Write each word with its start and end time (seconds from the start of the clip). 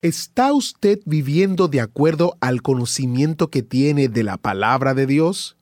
¿Está 0.00 0.52
usted 0.52 1.00
viviendo 1.06 1.66
de 1.66 1.80
acuerdo 1.80 2.36
al 2.40 2.62
conocimiento 2.62 3.50
que 3.50 3.64
tiene 3.64 4.06
de 4.06 4.22
la 4.22 4.36
palabra 4.36 4.94
de 4.94 5.06
Dios? 5.06 5.56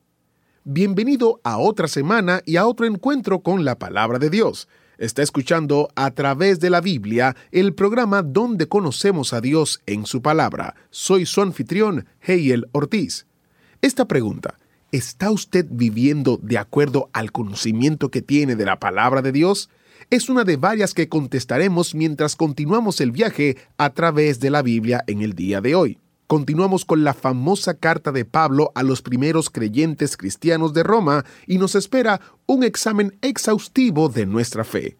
Bienvenido 0.63 1.41
a 1.43 1.57
otra 1.57 1.87
semana 1.87 2.43
y 2.45 2.57
a 2.57 2.67
otro 2.67 2.85
encuentro 2.85 3.39
con 3.39 3.65
la 3.65 3.79
palabra 3.79 4.19
de 4.19 4.29
Dios. 4.29 4.67
Está 4.99 5.23
escuchando 5.23 5.89
a 5.95 6.11
través 6.11 6.59
de 6.59 6.69
la 6.69 6.81
Biblia 6.81 7.35
el 7.51 7.73
programa 7.73 8.21
donde 8.21 8.67
conocemos 8.67 9.33
a 9.33 9.41
Dios 9.41 9.81
en 9.87 10.05
su 10.05 10.21
palabra. 10.21 10.75
Soy 10.91 11.25
su 11.25 11.41
anfitrión, 11.41 12.05
Heiel 12.21 12.67
Ortiz. 12.73 13.25
Esta 13.81 14.05
pregunta, 14.05 14.59
¿está 14.91 15.31
usted 15.31 15.65
viviendo 15.67 16.37
de 16.43 16.59
acuerdo 16.59 17.09
al 17.11 17.31
conocimiento 17.31 18.11
que 18.11 18.21
tiene 18.21 18.55
de 18.55 18.65
la 18.65 18.77
palabra 18.77 19.23
de 19.23 19.31
Dios? 19.31 19.71
Es 20.09 20.29
una 20.29 20.43
de 20.43 20.57
varias 20.57 20.93
que 20.93 21.09
contestaremos 21.09 21.95
mientras 21.95 22.35
continuamos 22.35 23.01
el 23.01 23.11
viaje 23.11 23.57
a 23.77 23.89
través 23.89 24.39
de 24.39 24.49
la 24.49 24.61
Biblia 24.61 25.03
en 25.07 25.21
el 25.21 25.33
día 25.33 25.61
de 25.61 25.75
hoy. 25.75 25.99
Continuamos 26.27 26.83
con 26.83 27.05
la 27.05 27.13
famosa 27.13 27.75
carta 27.75 28.11
de 28.11 28.25
Pablo 28.25 28.71
a 28.75 28.83
los 28.83 29.01
primeros 29.01 29.49
creyentes 29.49 30.17
cristianos 30.17 30.73
de 30.73 30.83
Roma 30.83 31.23
y 31.45 31.57
nos 31.57 31.75
espera 31.75 32.19
un 32.45 32.63
examen 32.63 33.17
exhaustivo 33.21 34.09
de 34.09 34.25
nuestra 34.25 34.65
fe. 34.65 34.97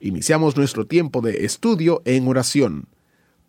Iniciamos 0.00 0.56
nuestro 0.56 0.86
tiempo 0.86 1.20
de 1.20 1.44
estudio 1.44 2.00
en 2.06 2.26
oración. 2.26 2.88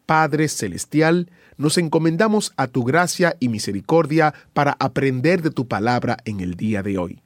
Padre 0.06 0.50
Celestial, 0.50 1.32
nos 1.56 1.78
encomendamos 1.78 2.52
a 2.58 2.68
tu 2.68 2.84
gracia 2.84 3.38
y 3.40 3.48
misericordia 3.48 4.34
para 4.52 4.76
aprender 4.80 5.42
de 5.42 5.52
tu 5.52 5.70
palabra 5.70 6.18
en 6.26 6.42
el 6.42 6.56
día 6.56 6.84
de 6.84 6.98
hoy. 6.98 7.22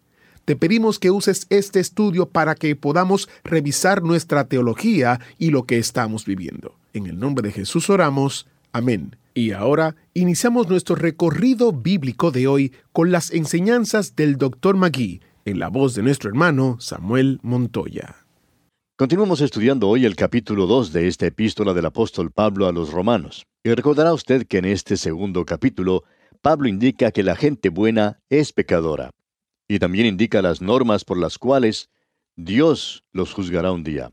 Te 0.45 0.55
pedimos 0.55 0.99
que 0.99 1.09
uses 1.09 1.47
este 1.49 1.79
estudio 1.79 2.29
para 2.29 2.53
que 2.53 2.75
podamos 2.75 3.27
revisar 3.43 4.03
nuestra 4.03 4.47
teología 4.47 5.19
y 5.39 5.49
lo 5.49 5.63
que 5.63 5.79
estamos 5.79 6.25
viviendo. 6.25 6.75
En 6.93 7.07
el 7.07 7.19
nombre 7.19 7.47
de 7.47 7.51
Jesús 7.51 7.89
oramos. 7.89 8.45
Amén. 8.71 9.15
Y 9.33 9.53
ahora 9.53 9.95
iniciamos 10.13 10.69
nuestro 10.69 10.95
recorrido 10.95 11.71
bíblico 11.71 12.29
de 12.29 12.45
hoy 12.45 12.73
con 12.93 13.11
las 13.11 13.31
enseñanzas 13.31 14.15
del 14.15 14.37
Dr. 14.37 14.75
Magui, 14.75 15.19
en 15.45 15.57
la 15.57 15.69
voz 15.69 15.95
de 15.95 16.03
nuestro 16.03 16.29
hermano 16.29 16.77
Samuel 16.79 17.39
Montoya. 17.41 18.27
Continuamos 18.97 19.41
estudiando 19.41 19.89
hoy 19.89 20.05
el 20.05 20.15
capítulo 20.15 20.67
2 20.67 20.93
de 20.93 21.07
esta 21.07 21.25
epístola 21.25 21.73
del 21.73 21.87
apóstol 21.87 22.29
Pablo 22.31 22.67
a 22.67 22.71
los 22.71 22.91
romanos. 22.91 23.47
Y 23.63 23.73
recordará 23.73 24.13
usted 24.13 24.45
que 24.45 24.59
en 24.59 24.65
este 24.65 24.95
segundo 24.95 25.43
capítulo, 25.43 26.03
Pablo 26.43 26.67
indica 26.67 27.11
que 27.11 27.23
la 27.23 27.35
gente 27.35 27.69
buena 27.69 28.19
es 28.29 28.53
pecadora. 28.53 29.09
Y 29.67 29.79
también 29.79 30.05
indica 30.05 30.41
las 30.41 30.61
normas 30.61 31.03
por 31.03 31.17
las 31.17 31.37
cuales 31.37 31.89
Dios 32.35 33.03
los 33.11 33.33
juzgará 33.33 33.71
un 33.71 33.83
día. 33.83 34.11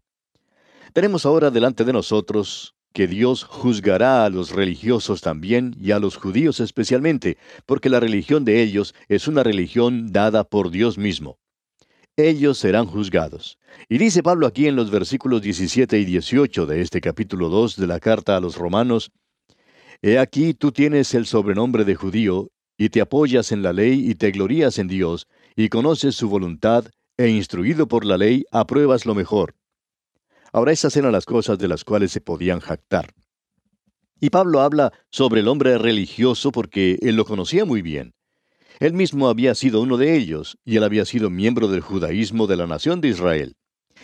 Tenemos 0.93 1.27
ahora 1.27 1.51
delante 1.51 1.85
de 1.85 1.93
nosotros 1.93 2.75
que 2.93 3.07
Dios 3.07 3.45
juzgará 3.45 4.25
a 4.25 4.31
los 4.31 4.51
religiosos 4.51 5.23
también 5.23 5.75
y 5.81 5.93
a 5.93 5.99
los 5.99 6.17
judíos 6.17 6.61
especialmente, 6.61 7.39
porque 7.67 7.89
la 7.89 8.01
religión 8.01 8.45
de 8.45 8.63
ellos 8.63 8.95
es 9.09 9.29
una 9.29 9.43
religión 9.43 10.13
dada 10.13 10.45
por 10.45 10.71
Dios 10.71 10.99
mismo. 10.99 11.39
Ellos 12.17 12.59
serán 12.59 12.87
juzgados. 12.87 13.59
Y 13.89 13.97
dice 13.97 14.23
Pablo 14.23 14.47
aquí 14.47 14.67
en 14.67 14.77
los 14.77 14.91
versículos 14.91 15.41
17 15.41 15.99
y 15.99 16.05
18 16.05 16.67
de 16.67 16.83
este 16.83 17.01
capítulo 17.01 17.49
2 17.49 17.77
de 17.77 17.87
la 17.87 18.01
carta 18.01 18.37
a 18.37 18.41
los 18.41 18.57
romanos, 18.57 19.11
He 20.03 20.19
aquí 20.19 20.53
tú 20.53 20.73
tienes 20.73 21.15
el 21.15 21.27
sobrenombre 21.27 21.85
de 21.85 21.95
judío, 21.95 22.51
y 22.77 22.89
te 22.89 23.01
apoyas 23.01 23.53
en 23.53 23.63
la 23.63 23.73
ley 23.73 24.11
y 24.11 24.17
te 24.17 24.33
glorías 24.33 24.79
en 24.79 24.89
Dios, 24.89 25.29
y 25.57 25.69
conoces 25.69 26.15
su 26.15 26.29
voluntad, 26.29 26.87
e 27.17 27.29
instruido 27.29 27.87
por 27.87 28.05
la 28.05 28.17
ley, 28.17 28.45
apruebas 28.51 29.07
lo 29.07 29.15
mejor. 29.15 29.55
Ahora 30.53 30.73
esas 30.73 30.97
eran 30.97 31.13
las 31.13 31.25
cosas 31.25 31.59
de 31.59 31.69
las 31.69 31.85
cuales 31.85 32.13
se 32.13 32.21
podían 32.21 32.61
jactar. 32.61 33.13
Y 34.21 34.31
Pablo 34.31 34.61
habla 34.61 34.93
sobre 35.11 35.41
el 35.41 35.49
hombre 35.49 35.79
religioso 35.79 36.53
porque 36.53 36.99
él 37.03 37.17
lo 37.17 37.25
conocía 37.25 37.65
muy 37.65 37.83
bien. 37.83 38.15
Él 38.81 38.93
mismo 38.93 39.29
había 39.29 39.55
sido 39.55 39.81
uno 39.81 39.97
de 39.97 40.17
ellos, 40.17 40.59
y 40.65 40.77
él 40.77 40.85
había 40.85 41.05
sido 41.05 41.31
miembro 41.31 41.69
del 41.69 41.81
judaísmo 41.81 42.47
de 42.47 42.57
la 42.57 42.67
nación 42.67 43.01
de 43.01 43.09
Israel. 43.09 43.57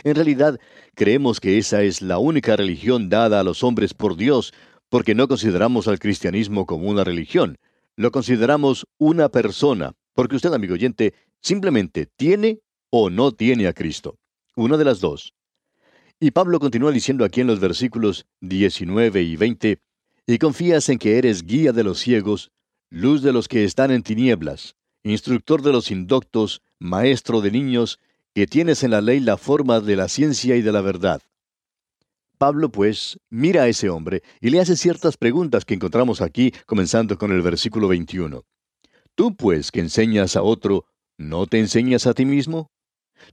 En 0.04 0.14
realidad, 0.14 0.58
creemos 0.94 1.40
que 1.40 1.58
esa 1.58 1.82
es 1.82 2.02
la 2.02 2.18
única 2.18 2.56
religión 2.56 3.08
dada 3.08 3.40
a 3.40 3.44
los 3.44 3.64
hombres 3.64 3.94
por 3.94 4.16
Dios, 4.16 4.52
porque 4.88 5.14
no 5.14 5.28
consideramos 5.28 5.88
al 5.88 5.98
cristianismo 5.98 6.66
como 6.66 6.88
una 6.88 7.04
religión, 7.04 7.58
lo 7.96 8.12
consideramos 8.12 8.86
una 8.98 9.28
persona, 9.28 9.92
porque 10.14 10.36
usted, 10.36 10.52
amigo 10.52 10.74
oyente, 10.74 11.14
simplemente 11.40 12.06
tiene 12.06 12.60
o 12.90 13.10
no 13.10 13.32
tiene 13.32 13.66
a 13.66 13.72
Cristo. 13.72 14.18
Una 14.56 14.76
de 14.76 14.84
las 14.84 15.00
dos. 15.00 15.34
Y 16.20 16.32
Pablo 16.32 16.58
continúa 16.58 16.90
diciendo 16.90 17.24
aquí 17.24 17.40
en 17.40 17.46
los 17.46 17.60
versículos 17.60 18.26
19 18.40 19.22
y 19.22 19.36
20, 19.36 19.78
y 20.26 20.38
confías 20.38 20.88
en 20.88 20.98
que 20.98 21.16
eres 21.16 21.44
guía 21.44 21.72
de 21.72 21.84
los 21.84 22.00
ciegos, 22.00 22.50
luz 22.90 23.22
de 23.22 23.32
los 23.32 23.48
que 23.48 23.64
están 23.64 23.90
en 23.90 24.02
tinieblas, 24.02 24.76
instructor 25.04 25.62
de 25.62 25.72
los 25.72 25.90
indoctos, 25.90 26.62
maestro 26.78 27.40
de 27.40 27.50
niños, 27.50 27.98
que 28.34 28.46
tienes 28.46 28.82
en 28.82 28.90
la 28.90 29.00
ley 29.00 29.20
la 29.20 29.36
forma 29.36 29.80
de 29.80 29.96
la 29.96 30.08
ciencia 30.08 30.56
y 30.56 30.62
de 30.62 30.72
la 30.72 30.80
verdad. 30.80 31.22
Pablo, 32.38 32.70
pues, 32.70 33.18
mira 33.30 33.64
a 33.64 33.68
ese 33.68 33.90
hombre 33.90 34.22
y 34.40 34.50
le 34.50 34.60
hace 34.60 34.76
ciertas 34.76 35.16
preguntas 35.16 35.64
que 35.64 35.74
encontramos 35.74 36.20
aquí, 36.20 36.52
comenzando 36.66 37.18
con 37.18 37.32
el 37.32 37.42
versículo 37.42 37.88
21. 37.88 38.44
Tú, 39.14 39.34
pues, 39.34 39.72
que 39.72 39.80
enseñas 39.80 40.36
a 40.36 40.42
otro, 40.42 40.84
¿no 41.18 41.46
te 41.46 41.58
enseñas 41.58 42.06
a 42.06 42.14
ti 42.14 42.24
mismo? 42.24 42.70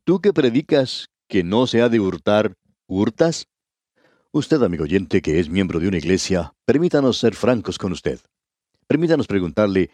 Tú 0.03 0.19
que 0.19 0.33
predicas 0.33 1.07
que 1.29 1.43
no 1.43 1.67
se 1.67 1.81
ha 1.81 1.89
de 1.89 1.99
hurtar, 1.99 2.55
¿Hurtas? 2.87 3.47
Usted, 4.31 4.61
amigo 4.61 4.83
oyente, 4.83 5.21
que 5.21 5.39
es 5.39 5.49
miembro 5.49 5.79
de 5.79 5.87
una 5.87 5.97
iglesia, 5.97 6.53
permítanos 6.65 7.17
ser 7.17 7.35
francos 7.35 7.77
con 7.77 7.91
usted. 7.91 8.19
Permítanos 8.87 9.27
preguntarle, 9.27 9.89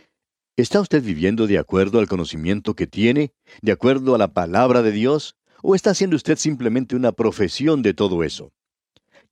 ¿está 0.57 0.81
usted 0.81 1.03
viviendo 1.03 1.47
de 1.47 1.57
acuerdo 1.57 1.99
al 1.99 2.07
conocimiento 2.07 2.73
que 2.73 2.87
tiene, 2.87 3.31
de 3.61 3.71
acuerdo 3.71 4.15
a 4.15 4.17
la 4.17 4.33
palabra 4.33 4.81
de 4.81 4.91
Dios, 4.91 5.35
o 5.61 5.75
está 5.75 5.91
haciendo 5.91 6.15
usted 6.15 6.37
simplemente 6.37 6.95
una 6.95 7.11
profesión 7.11 7.81
de 7.81 7.93
todo 7.93 8.23
eso? 8.23 8.51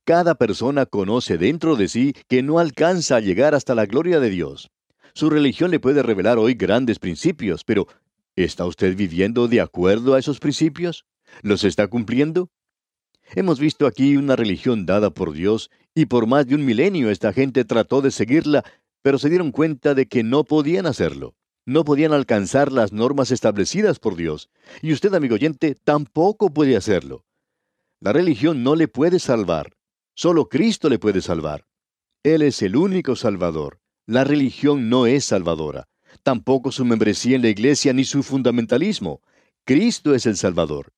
Cada 0.04 0.36
persona 0.36 0.86
conoce 0.86 1.36
dentro 1.36 1.76
de 1.76 1.88
sí 1.88 2.14
que 2.28 2.42
no 2.42 2.58
alcanza 2.58 3.16
a 3.16 3.20
llegar 3.20 3.54
hasta 3.54 3.74
la 3.74 3.86
gloria 3.86 4.20
de 4.20 4.30
Dios. 4.30 4.70
Su 5.12 5.28
religión 5.28 5.70
le 5.70 5.80
puede 5.80 6.02
revelar 6.02 6.38
hoy 6.38 6.54
grandes 6.54 6.98
principios, 6.98 7.64
pero 7.64 7.88
¿está 8.36 8.66
usted 8.66 8.96
viviendo 8.96 9.48
de 9.48 9.60
acuerdo 9.60 10.14
a 10.14 10.18
esos 10.18 10.40
principios? 10.40 11.06
¿Los 11.42 11.64
está 11.64 11.86
cumpliendo? 11.88 12.50
Hemos 13.34 13.60
visto 13.60 13.86
aquí 13.86 14.16
una 14.16 14.36
religión 14.36 14.86
dada 14.86 15.10
por 15.10 15.32
Dios 15.32 15.70
y 15.94 16.06
por 16.06 16.26
más 16.26 16.46
de 16.46 16.54
un 16.54 16.64
milenio 16.64 17.10
esta 17.10 17.32
gente 17.32 17.64
trató 17.64 18.02
de 18.02 18.10
seguirla, 18.10 18.64
pero 19.02 19.18
se 19.18 19.28
dieron 19.28 19.52
cuenta 19.52 19.94
de 19.94 20.06
que 20.06 20.22
no 20.22 20.44
podían 20.44 20.86
hacerlo. 20.86 21.34
No 21.66 21.84
podían 21.84 22.12
alcanzar 22.12 22.72
las 22.72 22.92
normas 22.92 23.30
establecidas 23.30 23.98
por 23.98 24.16
Dios. 24.16 24.50
Y 24.82 24.92
usted, 24.92 25.14
amigo 25.14 25.36
oyente, 25.36 25.76
tampoco 25.76 26.52
puede 26.52 26.76
hacerlo. 26.76 27.24
La 28.00 28.12
religión 28.12 28.62
no 28.62 28.74
le 28.74 28.88
puede 28.88 29.18
salvar. 29.18 29.76
Solo 30.14 30.48
Cristo 30.48 30.88
le 30.88 30.98
puede 30.98 31.20
salvar. 31.20 31.66
Él 32.22 32.42
es 32.42 32.62
el 32.62 32.76
único 32.76 33.14
Salvador. 33.14 33.80
La 34.06 34.24
religión 34.24 34.88
no 34.88 35.06
es 35.06 35.26
salvadora. 35.26 35.88
Tampoco 36.22 36.70
su 36.70 36.84
membresía 36.84 37.36
en 37.36 37.42
la 37.42 37.48
iglesia 37.48 37.92
ni 37.92 38.04
su 38.04 38.22
fundamentalismo. 38.22 39.22
Cristo 39.64 40.14
es 40.14 40.26
el 40.26 40.36
Salvador. 40.36 40.92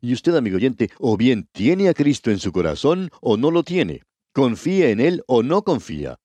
Y 0.00 0.12
usted, 0.12 0.34
amigo 0.34 0.56
oyente, 0.56 0.90
o 0.98 1.16
bien 1.16 1.48
tiene 1.52 1.88
a 1.88 1.94
Cristo 1.94 2.30
en 2.30 2.38
su 2.38 2.52
corazón 2.52 3.10
o 3.20 3.36
no 3.36 3.50
lo 3.50 3.62
tiene. 3.62 4.02
Confía 4.32 4.90
en 4.90 5.00
Él 5.00 5.22
o 5.26 5.42
no 5.42 5.62
confía. 5.62 6.18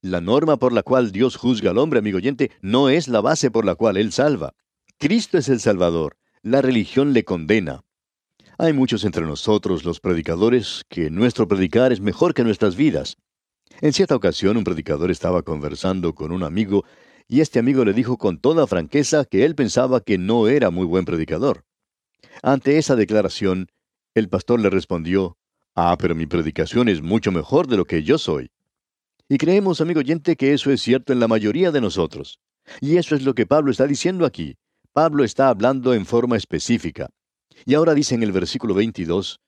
La 0.00 0.20
norma 0.20 0.56
por 0.56 0.72
la 0.72 0.82
cual 0.82 1.12
Dios 1.12 1.36
juzga 1.36 1.70
al 1.70 1.78
hombre, 1.78 1.98
amigo 1.98 2.18
oyente, 2.18 2.50
no 2.62 2.88
es 2.88 3.08
la 3.08 3.20
base 3.20 3.50
por 3.50 3.64
la 3.64 3.74
cual 3.74 3.96
Él 3.96 4.12
salva. 4.12 4.54
Cristo 4.98 5.36
es 5.36 5.48
el 5.48 5.60
Salvador. 5.60 6.16
La 6.42 6.62
religión 6.62 7.12
le 7.12 7.24
condena. 7.24 7.82
Hay 8.56 8.72
muchos 8.72 9.04
entre 9.04 9.26
nosotros, 9.26 9.84
los 9.84 10.00
predicadores, 10.00 10.84
que 10.88 11.10
nuestro 11.10 11.46
predicar 11.46 11.92
es 11.92 12.00
mejor 12.00 12.32
que 12.32 12.44
nuestras 12.44 12.76
vidas. 12.76 13.18
En 13.82 13.92
cierta 13.92 14.16
ocasión 14.16 14.56
un 14.56 14.64
predicador 14.64 15.10
estaba 15.10 15.42
conversando 15.42 16.14
con 16.14 16.32
un 16.32 16.42
amigo 16.42 16.84
y 17.28 17.40
este 17.40 17.58
amigo 17.58 17.84
le 17.84 17.92
dijo 17.92 18.18
con 18.18 18.38
toda 18.38 18.66
franqueza 18.66 19.24
que 19.24 19.44
él 19.44 19.54
pensaba 19.54 20.00
que 20.00 20.18
no 20.18 20.48
era 20.48 20.70
muy 20.70 20.86
buen 20.86 21.04
predicador. 21.04 21.64
Ante 22.42 22.78
esa 22.78 22.96
declaración, 22.96 23.68
el 24.14 24.28
pastor 24.28 24.60
le 24.60 24.70
respondió, 24.70 25.36
Ah, 25.74 25.96
pero 25.98 26.14
mi 26.14 26.26
predicación 26.26 26.88
es 26.88 27.02
mucho 27.02 27.32
mejor 27.32 27.66
de 27.66 27.76
lo 27.76 27.84
que 27.84 28.02
yo 28.02 28.16
soy. 28.16 28.50
Y 29.28 29.38
creemos, 29.38 29.80
amigo 29.80 30.00
oyente, 30.00 30.36
que 30.36 30.54
eso 30.54 30.70
es 30.70 30.80
cierto 30.80 31.12
en 31.12 31.20
la 31.20 31.28
mayoría 31.28 31.70
de 31.70 31.80
nosotros. 31.80 32.40
Y 32.80 32.96
eso 32.96 33.14
es 33.14 33.22
lo 33.22 33.34
que 33.34 33.46
Pablo 33.46 33.70
está 33.70 33.86
diciendo 33.86 34.24
aquí. 34.24 34.56
Pablo 34.92 35.24
está 35.24 35.48
hablando 35.48 35.92
en 35.92 36.06
forma 36.06 36.36
específica. 36.36 37.10
Y 37.64 37.74
ahora 37.74 37.92
dice 37.92 38.14
en 38.14 38.22
el 38.22 38.32
versículo 38.32 38.72
22, 38.74 39.40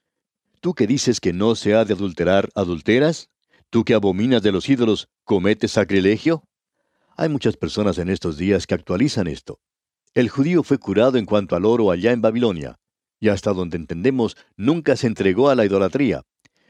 ¿Tú 0.61 0.75
que 0.75 0.87
dices 0.87 1.21
que 1.21 1.33
no 1.33 1.55
se 1.55 1.75
ha 1.75 1.85
de 1.85 1.95
adulterar, 1.95 2.51
adulteras? 2.55 3.31
¿Tú 3.71 3.85
que 3.85 3.95
abominas 3.95 4.43
de 4.43 4.53
los 4.53 4.69
ídolos, 4.69 5.09
cometes 5.25 5.73
sacrilegio? 5.73 6.43
Hay 7.21 7.29
muchas 7.29 7.57
personas 7.57 7.99
en 7.99 8.11
estos 8.11 8.39
días 8.39 8.69
que 8.69 8.77
actualizan 8.77 9.27
esto. 9.27 9.59
El 10.15 10.29
judío 10.29 10.63
fue 10.63 10.79
curado 10.79 11.19
en 11.19 11.27
cuanto 11.27 11.57
al 11.57 11.65
oro 11.65 11.91
allá 11.91 12.13
en 12.13 12.23
Babilonia, 12.23 12.79
y 13.19 13.29
hasta 13.29 13.53
donde 13.53 13.77
entendemos, 13.77 14.37
nunca 14.57 14.95
se 14.95 15.09
entregó 15.09 15.49
a 15.49 15.57
la 15.57 15.65
idolatría, 15.67 16.23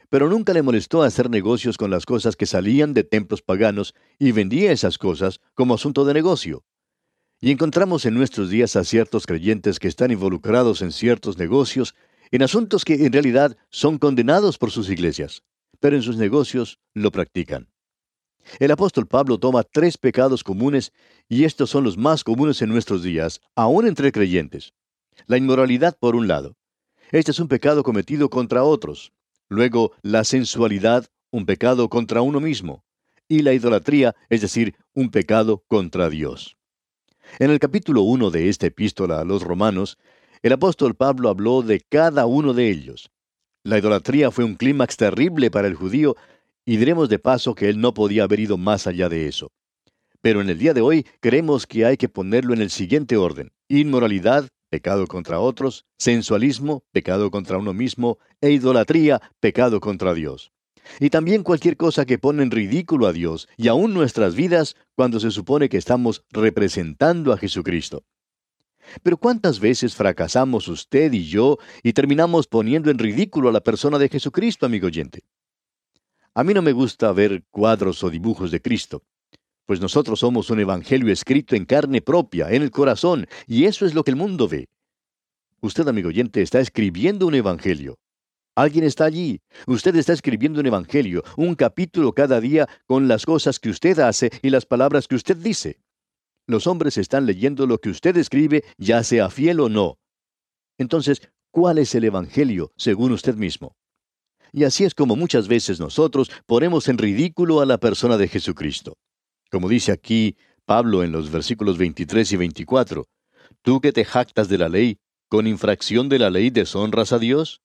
pero 0.09 0.27
nunca 0.27 0.51
le 0.53 0.63
molestó 0.63 1.03
hacer 1.03 1.29
negocios 1.29 1.77
con 1.77 1.91
las 1.91 2.07
cosas 2.07 2.35
que 2.35 2.47
salían 2.47 2.95
de 2.95 3.03
templos 3.03 3.43
paganos 3.43 3.93
y 4.17 4.31
vendía 4.31 4.71
esas 4.71 4.97
cosas 4.97 5.39
como 5.53 5.75
asunto 5.75 6.03
de 6.03 6.15
negocio. 6.15 6.63
Y 7.39 7.51
encontramos 7.51 8.07
en 8.07 8.15
nuestros 8.15 8.49
días 8.49 8.75
a 8.75 8.83
ciertos 8.83 9.27
creyentes 9.27 9.77
que 9.77 9.87
están 9.87 10.09
involucrados 10.09 10.81
en 10.81 10.91
ciertos 10.91 11.37
negocios, 11.37 11.93
en 12.31 12.41
asuntos 12.41 12.85
que 12.85 13.05
en 13.05 13.13
realidad 13.13 13.55
son 13.69 13.99
condenados 13.99 14.57
por 14.57 14.71
sus 14.71 14.89
iglesias, 14.89 15.43
pero 15.79 15.95
en 15.95 16.01
sus 16.01 16.17
negocios 16.17 16.79
lo 16.95 17.11
practican. 17.11 17.69
El 18.57 18.71
apóstol 18.71 19.05
Pablo 19.05 19.37
toma 19.37 19.63
tres 19.63 19.97
pecados 19.97 20.43
comunes 20.43 20.91
y 21.27 21.43
estos 21.43 21.69
son 21.69 21.83
los 21.83 21.97
más 21.97 22.23
comunes 22.23 22.61
en 22.61 22.69
nuestros 22.69 23.03
días, 23.03 23.41
aún 23.55 23.87
entre 23.87 24.11
creyentes. 24.11 24.73
La 25.27 25.37
inmoralidad 25.37 25.97
por 25.99 26.15
un 26.15 26.27
lado. 26.27 26.55
Este 27.11 27.31
es 27.31 27.39
un 27.39 27.47
pecado 27.47 27.83
cometido 27.83 28.29
contra 28.29 28.63
otros. 28.63 29.11
Luego, 29.49 29.91
la 30.01 30.23
sensualidad, 30.23 31.05
un 31.31 31.45
pecado 31.45 31.89
contra 31.89 32.21
uno 32.21 32.39
mismo. 32.39 32.83
Y 33.27 33.41
la 33.43 33.53
idolatría, 33.53 34.15
es 34.29 34.41
decir, 34.41 34.75
un 34.93 35.11
pecado 35.11 35.63
contra 35.67 36.09
Dios. 36.09 36.57
En 37.37 37.51
el 37.51 37.59
capítulo 37.59 38.01
1 38.01 38.31
de 38.31 38.49
esta 38.49 38.65
epístola 38.65 39.19
a 39.19 39.25
los 39.25 39.43
romanos, 39.43 39.99
el 40.41 40.53
apóstol 40.53 40.95
Pablo 40.95 41.29
habló 41.29 41.61
de 41.61 41.81
cada 41.81 42.25
uno 42.25 42.53
de 42.53 42.69
ellos. 42.69 43.11
La 43.63 43.77
idolatría 43.77 44.31
fue 44.31 44.45
un 44.45 44.55
clímax 44.55 44.97
terrible 44.97 45.51
para 45.51 45.67
el 45.67 45.75
judío 45.75 46.15
y 46.65 46.77
diremos 46.77 47.09
de 47.09 47.19
paso 47.19 47.55
que 47.55 47.69
él 47.69 47.79
no 47.79 47.93
podía 47.93 48.23
haber 48.23 48.39
ido 48.39 48.57
más 48.57 48.87
allá 48.87 49.09
de 49.09 49.27
eso. 49.27 49.51
Pero 50.21 50.41
en 50.41 50.49
el 50.49 50.57
día 50.57 50.73
de 50.73 50.81
hoy 50.81 51.05
creemos 51.21 51.65
que 51.65 51.85
hay 51.85 51.97
que 51.97 52.09
ponerlo 52.09 52.53
en 52.53 52.61
el 52.61 52.69
siguiente 52.69 53.17
orden. 53.17 53.51
Inmoralidad, 53.69 54.49
pecado 54.69 55.07
contra 55.07 55.39
otros, 55.39 55.85
sensualismo, 55.97 56.83
pecado 56.91 57.31
contra 57.31 57.57
uno 57.57 57.73
mismo, 57.73 58.19
e 58.41 58.51
idolatría, 58.51 59.21
pecado 59.39 59.79
contra 59.79 60.13
Dios. 60.13 60.51
Y 60.99 61.09
también 61.09 61.43
cualquier 61.43 61.77
cosa 61.77 62.05
que 62.05 62.17
pone 62.17 62.43
en 62.43 62.51
ridículo 62.51 63.07
a 63.07 63.13
Dios 63.13 63.47
y 63.57 63.67
aún 63.67 63.93
nuestras 63.93 64.35
vidas 64.35 64.75
cuando 64.95 65.19
se 65.19 65.31
supone 65.31 65.69
que 65.69 65.77
estamos 65.77 66.23
representando 66.31 67.31
a 67.31 67.37
Jesucristo. 67.37 68.03
Pero 69.03 69.17
¿cuántas 69.17 69.59
veces 69.59 69.95
fracasamos 69.95 70.67
usted 70.67 71.13
y 71.13 71.25
yo 71.25 71.57
y 71.83 71.93
terminamos 71.93 72.47
poniendo 72.47 72.89
en 72.89 72.97
ridículo 72.97 73.49
a 73.49 73.51
la 73.51 73.61
persona 73.61 73.99
de 73.99 74.09
Jesucristo, 74.09 74.65
amigo 74.65 74.87
oyente? 74.87 75.21
A 76.35 76.43
mí 76.43 76.53
no 76.53 76.61
me 76.61 76.71
gusta 76.71 77.11
ver 77.11 77.43
cuadros 77.49 78.03
o 78.03 78.09
dibujos 78.09 78.51
de 78.51 78.61
Cristo, 78.61 79.03
pues 79.65 79.81
nosotros 79.81 80.19
somos 80.19 80.49
un 80.49 80.59
evangelio 80.59 81.13
escrito 81.13 81.55
en 81.55 81.65
carne 81.65 82.01
propia, 82.01 82.49
en 82.49 82.63
el 82.63 82.71
corazón, 82.71 83.27
y 83.45 83.65
eso 83.65 83.85
es 83.85 83.93
lo 83.93 84.03
que 84.03 84.09
el 84.11 84.17
mundo 84.17 84.47
ve. 84.47 84.67
Usted, 85.61 85.87
amigo 85.87 86.09
oyente, 86.09 86.41
está 86.41 86.59
escribiendo 86.59 87.27
un 87.27 87.35
evangelio. 87.35 87.99
Alguien 88.55 88.83
está 88.83 89.05
allí. 89.05 89.41
Usted 89.67 89.95
está 89.95 90.13
escribiendo 90.13 90.59
un 90.59 90.65
evangelio, 90.65 91.23
un 91.37 91.55
capítulo 91.55 92.13
cada 92.13 92.41
día 92.41 92.67
con 92.87 93.07
las 93.07 93.25
cosas 93.25 93.59
que 93.59 93.69
usted 93.69 93.99
hace 93.99 94.31
y 94.41 94.49
las 94.49 94.65
palabras 94.65 95.07
que 95.07 95.15
usted 95.15 95.37
dice. 95.37 95.79
Los 96.47 96.65
hombres 96.65 96.97
están 96.97 97.25
leyendo 97.25 97.67
lo 97.67 97.77
que 97.77 97.89
usted 97.89 98.17
escribe, 98.17 98.63
ya 98.77 99.03
sea 99.03 99.29
fiel 99.29 99.59
o 99.59 99.69
no. 99.69 99.99
Entonces, 100.77 101.21
¿cuál 101.51 101.77
es 101.77 101.93
el 101.93 102.05
evangelio 102.05 102.71
según 102.75 103.11
usted 103.11 103.35
mismo? 103.35 103.75
Y 104.51 104.63
así 104.63 104.83
es 104.83 104.95
como 104.95 105.15
muchas 105.15 105.47
veces 105.47 105.79
nosotros 105.79 106.31
ponemos 106.45 106.87
en 106.87 106.97
ridículo 106.97 107.61
a 107.61 107.65
la 107.65 107.77
persona 107.77 108.17
de 108.17 108.27
Jesucristo. 108.27 108.97
Como 109.51 109.69
dice 109.69 109.91
aquí 109.91 110.37
Pablo 110.65 111.03
en 111.03 111.11
los 111.11 111.31
versículos 111.31 111.77
23 111.77 112.31
y 112.31 112.37
24, 112.37 113.05
tú 113.61 113.81
que 113.81 113.91
te 113.91 114.05
jactas 114.05 114.49
de 114.49 114.57
la 114.57 114.69
ley, 114.69 114.99
con 115.27 115.47
infracción 115.47 116.09
de 116.09 116.19
la 116.19 116.29
ley 116.29 116.49
deshonras 116.49 117.13
a 117.13 117.19
Dios? 117.19 117.61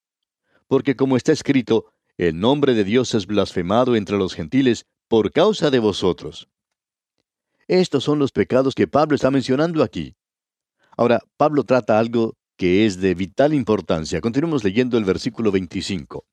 Porque 0.69 0.97
como 0.97 1.17
está 1.17 1.33
escrito, 1.33 1.87
el 2.17 2.39
nombre 2.39 2.75
de 2.75 2.85
Dios 2.85 3.15
es 3.15 3.27
blasfemado 3.27 3.97
entre 3.97 4.19
los 4.19 4.35
gentiles 4.35 4.85
por 5.09 5.33
causa 5.33 5.71
de 5.71 5.79
vosotros. 5.79 6.49
Estos 7.67 8.05
son 8.05 8.19
los 8.19 8.31
pecados 8.31 8.75
que 8.75 8.87
Pablo 8.87 9.15
está 9.15 9.31
mencionando 9.31 9.83
aquí. 9.83 10.15
Ahora, 10.97 11.21
Pablo 11.37 11.65
trata 11.65 11.99
algo 11.99 12.37
que 12.57 12.87
es 12.87 13.01
de 13.01 13.15
vital 13.15 13.55
importancia. 13.55 14.21
Continuemos 14.21 14.63
leyendo 14.63 14.97
el 14.99 15.05
versículo 15.05 15.51
25. 15.51 16.25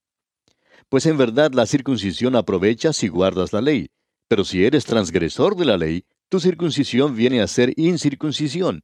Pues 0.91 1.05
en 1.05 1.17
verdad 1.17 1.53
la 1.53 1.65
circuncisión 1.67 2.35
aprovecha 2.35 2.91
si 2.91 3.07
guardas 3.07 3.53
la 3.53 3.61
ley, 3.61 3.91
pero 4.27 4.43
si 4.43 4.65
eres 4.65 4.83
transgresor 4.83 5.55
de 5.55 5.63
la 5.63 5.77
ley, 5.77 6.03
tu 6.27 6.41
circuncisión 6.41 7.15
viene 7.15 7.39
a 7.39 7.47
ser 7.47 7.71
incircuncisión. 7.77 8.83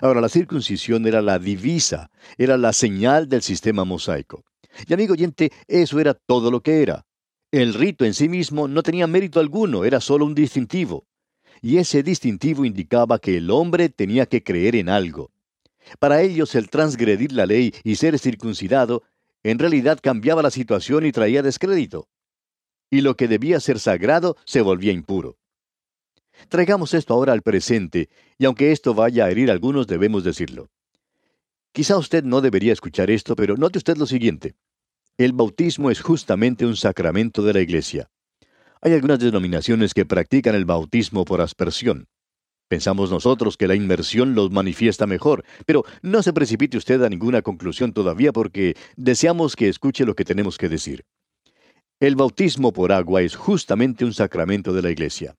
Ahora, 0.00 0.20
la 0.20 0.28
circuncisión 0.28 1.04
era 1.08 1.20
la 1.20 1.40
divisa, 1.40 2.12
era 2.38 2.56
la 2.56 2.72
señal 2.72 3.28
del 3.28 3.42
sistema 3.42 3.84
mosaico. 3.84 4.44
Y 4.86 4.94
amigo 4.94 5.14
oyente, 5.14 5.50
eso 5.66 5.98
era 5.98 6.14
todo 6.14 6.52
lo 6.52 6.62
que 6.62 6.80
era. 6.80 7.04
El 7.50 7.74
rito 7.74 8.04
en 8.04 8.14
sí 8.14 8.28
mismo 8.28 8.68
no 8.68 8.84
tenía 8.84 9.08
mérito 9.08 9.40
alguno, 9.40 9.84
era 9.84 10.00
solo 10.00 10.24
un 10.24 10.36
distintivo. 10.36 11.08
Y 11.60 11.78
ese 11.78 12.04
distintivo 12.04 12.64
indicaba 12.64 13.18
que 13.18 13.36
el 13.36 13.50
hombre 13.50 13.88
tenía 13.88 14.26
que 14.26 14.44
creer 14.44 14.76
en 14.76 14.88
algo. 14.88 15.32
Para 15.98 16.22
ellos 16.22 16.54
el 16.54 16.70
transgredir 16.70 17.32
la 17.32 17.46
ley 17.46 17.74
y 17.82 17.96
ser 17.96 18.16
circuncidado 18.20 19.02
en 19.42 19.58
realidad 19.58 19.98
cambiaba 20.02 20.42
la 20.42 20.50
situación 20.50 21.06
y 21.06 21.12
traía 21.12 21.42
descrédito. 21.42 22.08
Y 22.90 23.00
lo 23.00 23.16
que 23.16 23.28
debía 23.28 23.60
ser 23.60 23.78
sagrado 23.78 24.36
se 24.44 24.60
volvía 24.60 24.92
impuro. 24.92 25.38
Traigamos 26.48 26.94
esto 26.94 27.14
ahora 27.14 27.32
al 27.32 27.42
presente, 27.42 28.08
y 28.38 28.44
aunque 28.46 28.72
esto 28.72 28.94
vaya 28.94 29.26
a 29.26 29.30
herir 29.30 29.50
a 29.50 29.52
algunos, 29.52 29.86
debemos 29.86 30.24
decirlo. 30.24 30.70
Quizá 31.72 31.96
usted 31.96 32.24
no 32.24 32.40
debería 32.40 32.72
escuchar 32.72 33.10
esto, 33.10 33.36
pero 33.36 33.56
note 33.56 33.78
usted 33.78 33.96
lo 33.96 34.06
siguiente. 34.06 34.54
El 35.16 35.32
bautismo 35.32 35.90
es 35.90 36.00
justamente 36.00 36.66
un 36.66 36.76
sacramento 36.76 37.42
de 37.42 37.52
la 37.52 37.60
Iglesia. 37.60 38.10
Hay 38.80 38.94
algunas 38.94 39.18
denominaciones 39.18 39.92
que 39.92 40.06
practican 40.06 40.54
el 40.54 40.64
bautismo 40.64 41.24
por 41.24 41.42
aspersión. 41.42 42.08
Pensamos 42.70 43.10
nosotros 43.10 43.56
que 43.56 43.66
la 43.66 43.74
inmersión 43.74 44.36
los 44.36 44.52
manifiesta 44.52 45.04
mejor, 45.04 45.44
pero 45.66 45.84
no 46.02 46.22
se 46.22 46.32
precipite 46.32 46.76
usted 46.76 47.02
a 47.02 47.08
ninguna 47.08 47.42
conclusión 47.42 47.92
todavía 47.92 48.32
porque 48.32 48.76
deseamos 48.96 49.56
que 49.56 49.68
escuche 49.68 50.06
lo 50.06 50.14
que 50.14 50.24
tenemos 50.24 50.56
que 50.56 50.68
decir. 50.68 51.04
El 51.98 52.14
bautismo 52.14 52.72
por 52.72 52.92
agua 52.92 53.22
es 53.22 53.34
justamente 53.34 54.04
un 54.04 54.14
sacramento 54.14 54.72
de 54.72 54.82
la 54.82 54.90
Iglesia. 54.92 55.34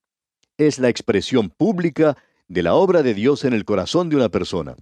Es 0.58 0.78
la 0.78 0.90
expresión 0.90 1.48
pública 1.48 2.18
de 2.48 2.62
la 2.62 2.74
obra 2.74 3.02
de 3.02 3.14
Dios 3.14 3.46
en 3.46 3.54
el 3.54 3.64
corazón 3.64 4.10
de 4.10 4.16
una 4.16 4.28
persona. 4.28 4.76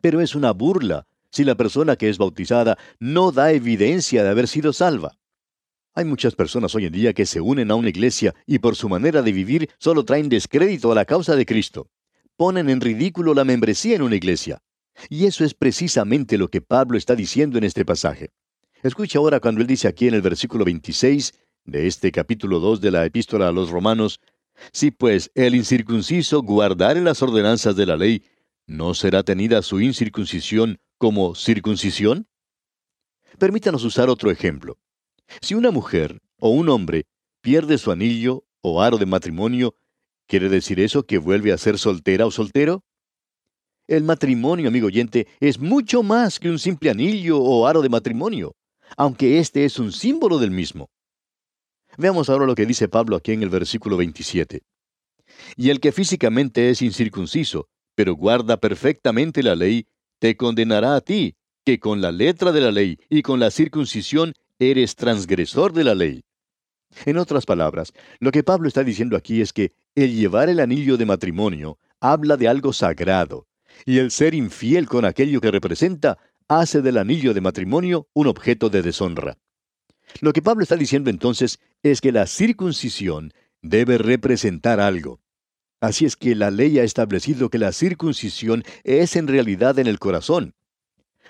Pero 0.00 0.22
es 0.22 0.34
una 0.34 0.52
burla 0.52 1.06
si 1.30 1.44
la 1.44 1.54
persona 1.54 1.96
que 1.96 2.08
es 2.08 2.16
bautizada 2.16 2.78
no 2.98 3.30
da 3.30 3.52
evidencia 3.52 4.24
de 4.24 4.30
haber 4.30 4.48
sido 4.48 4.72
salva. 4.72 5.18
Hay 5.94 6.06
muchas 6.06 6.34
personas 6.34 6.74
hoy 6.74 6.86
en 6.86 6.92
día 6.92 7.12
que 7.12 7.26
se 7.26 7.42
unen 7.42 7.70
a 7.70 7.74
una 7.74 7.90
iglesia 7.90 8.34
y 8.46 8.60
por 8.60 8.76
su 8.76 8.88
manera 8.88 9.20
de 9.20 9.30
vivir 9.30 9.68
solo 9.78 10.06
traen 10.06 10.30
descrédito 10.30 10.90
a 10.90 10.94
la 10.94 11.04
causa 11.04 11.36
de 11.36 11.44
Cristo. 11.44 11.90
Ponen 12.36 12.70
en 12.70 12.80
ridículo 12.80 13.34
la 13.34 13.44
membresía 13.44 13.96
en 13.96 14.02
una 14.02 14.16
iglesia. 14.16 14.62
Y 15.10 15.26
eso 15.26 15.44
es 15.44 15.52
precisamente 15.52 16.38
lo 16.38 16.48
que 16.48 16.62
Pablo 16.62 16.96
está 16.96 17.14
diciendo 17.14 17.58
en 17.58 17.64
este 17.64 17.84
pasaje. 17.84 18.30
Escucha 18.82 19.18
ahora 19.18 19.38
cuando 19.38 19.60
él 19.60 19.66
dice 19.66 19.86
aquí 19.86 20.08
en 20.08 20.14
el 20.14 20.22
versículo 20.22 20.64
26 20.64 21.34
de 21.64 21.86
este 21.86 22.10
capítulo 22.10 22.58
2 22.58 22.80
de 22.80 22.90
la 22.90 23.04
epístola 23.04 23.48
a 23.48 23.52
los 23.52 23.68
romanos, 23.68 24.18
si 24.72 24.92
pues 24.92 25.30
el 25.34 25.54
incircunciso 25.54 26.40
guardare 26.42 27.02
las 27.02 27.20
ordenanzas 27.22 27.76
de 27.76 27.84
la 27.84 27.98
ley, 27.98 28.24
¿no 28.66 28.94
será 28.94 29.24
tenida 29.24 29.60
su 29.60 29.78
incircuncisión 29.78 30.78
como 30.96 31.34
circuncisión? 31.34 32.28
Permítanos 33.38 33.84
usar 33.84 34.08
otro 34.08 34.30
ejemplo. 34.30 34.78
Si 35.40 35.54
una 35.54 35.70
mujer 35.70 36.20
o 36.38 36.50
un 36.50 36.68
hombre 36.68 37.06
pierde 37.40 37.78
su 37.78 37.90
anillo 37.90 38.44
o 38.60 38.82
aro 38.82 38.98
de 38.98 39.06
matrimonio, 39.06 39.74
¿quiere 40.26 40.48
decir 40.48 40.80
eso 40.80 41.04
que 41.04 41.18
vuelve 41.18 41.52
a 41.52 41.58
ser 41.58 41.78
soltera 41.78 42.26
o 42.26 42.30
soltero? 42.30 42.84
El 43.88 44.04
matrimonio, 44.04 44.68
amigo 44.68 44.86
oyente, 44.86 45.26
es 45.40 45.58
mucho 45.58 46.02
más 46.02 46.38
que 46.38 46.48
un 46.48 46.58
simple 46.58 46.90
anillo 46.90 47.38
o 47.38 47.66
aro 47.66 47.82
de 47.82 47.88
matrimonio, 47.88 48.54
aunque 48.96 49.38
este 49.38 49.64
es 49.64 49.78
un 49.78 49.92
símbolo 49.92 50.38
del 50.38 50.50
mismo. 50.50 50.90
Veamos 51.98 52.30
ahora 52.30 52.46
lo 52.46 52.54
que 52.54 52.64
dice 52.64 52.88
Pablo 52.88 53.16
aquí 53.16 53.32
en 53.32 53.42
el 53.42 53.50
versículo 53.50 53.96
27. 53.96 54.62
Y 55.56 55.70
el 55.70 55.80
que 55.80 55.92
físicamente 55.92 56.70
es 56.70 56.80
incircunciso, 56.80 57.68
pero 57.94 58.14
guarda 58.14 58.56
perfectamente 58.58 59.42
la 59.42 59.56
ley, 59.56 59.86
te 60.18 60.36
condenará 60.36 60.94
a 60.94 61.00
ti, 61.00 61.36
que 61.64 61.78
con 61.78 62.00
la 62.00 62.12
letra 62.12 62.52
de 62.52 62.60
la 62.60 62.70
ley 62.70 62.98
y 63.08 63.22
con 63.22 63.40
la 63.40 63.50
circuncisión 63.50 64.34
eres 64.70 64.94
transgresor 64.96 65.72
de 65.72 65.84
la 65.84 65.94
ley. 65.94 66.24
En 67.06 67.16
otras 67.16 67.46
palabras, 67.46 67.92
lo 68.20 68.30
que 68.30 68.42
Pablo 68.42 68.68
está 68.68 68.84
diciendo 68.84 69.16
aquí 69.16 69.40
es 69.40 69.52
que 69.52 69.72
el 69.94 70.14
llevar 70.14 70.48
el 70.48 70.60
anillo 70.60 70.96
de 70.96 71.06
matrimonio 71.06 71.78
habla 72.00 72.36
de 72.36 72.48
algo 72.48 72.72
sagrado, 72.72 73.46
y 73.86 73.98
el 73.98 74.10
ser 74.10 74.34
infiel 74.34 74.86
con 74.86 75.04
aquello 75.04 75.40
que 75.40 75.50
representa 75.50 76.18
hace 76.48 76.82
del 76.82 76.98
anillo 76.98 77.32
de 77.32 77.40
matrimonio 77.40 78.08
un 78.12 78.26
objeto 78.26 78.68
de 78.68 78.82
deshonra. 78.82 79.38
Lo 80.20 80.32
que 80.32 80.42
Pablo 80.42 80.62
está 80.62 80.76
diciendo 80.76 81.10
entonces 81.10 81.58
es 81.82 82.00
que 82.00 82.12
la 82.12 82.26
circuncisión 82.26 83.32
debe 83.62 83.96
representar 83.96 84.80
algo. 84.80 85.20
Así 85.80 86.04
es 86.04 86.16
que 86.16 86.34
la 86.34 86.50
ley 86.50 86.78
ha 86.78 86.84
establecido 86.84 87.48
que 87.48 87.58
la 87.58 87.72
circuncisión 87.72 88.62
es 88.84 89.16
en 89.16 89.26
realidad 89.26 89.78
en 89.78 89.86
el 89.86 89.98
corazón. 89.98 90.54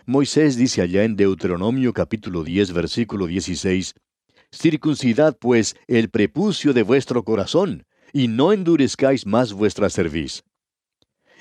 Moisés 0.07 0.57
dice 0.57 0.83
allá 0.83 1.05
en 1.05 1.15
Deuteronomio 1.15 1.93
capítulo 1.93 2.43
10 2.43 2.73
versículo 2.73 3.29
16, 3.29 3.95
Circuncidad 4.51 5.37
pues 5.39 5.77
el 5.87 6.11
prepucio 6.11 6.73
de 6.73 6.83
vuestro 6.83 7.23
corazón, 7.23 7.87
y 8.13 8.27
no 8.27 8.53
endurezcáis 8.53 9.27
más 9.27 9.53
vuestra 9.53 9.89
cerviz. 9.91 10.43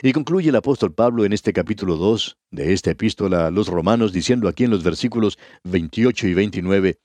Y 0.03 0.13
concluye 0.13 0.49
el 0.49 0.55
apóstol 0.55 0.93
Pablo 0.93 1.25
en 1.25 1.33
este 1.33 1.53
capítulo 1.53 1.95
2 1.95 2.37
de 2.51 2.73
esta 2.73 2.91
epístola 2.91 3.47
a 3.47 3.51
los 3.51 3.67
romanos 3.67 4.13
diciendo 4.13 4.47
aquí 4.47 4.63
en 4.63 4.71
los 4.71 4.83
versículos 4.83 5.39
28 5.63 6.27
y 6.27 6.33
29, 6.35 6.99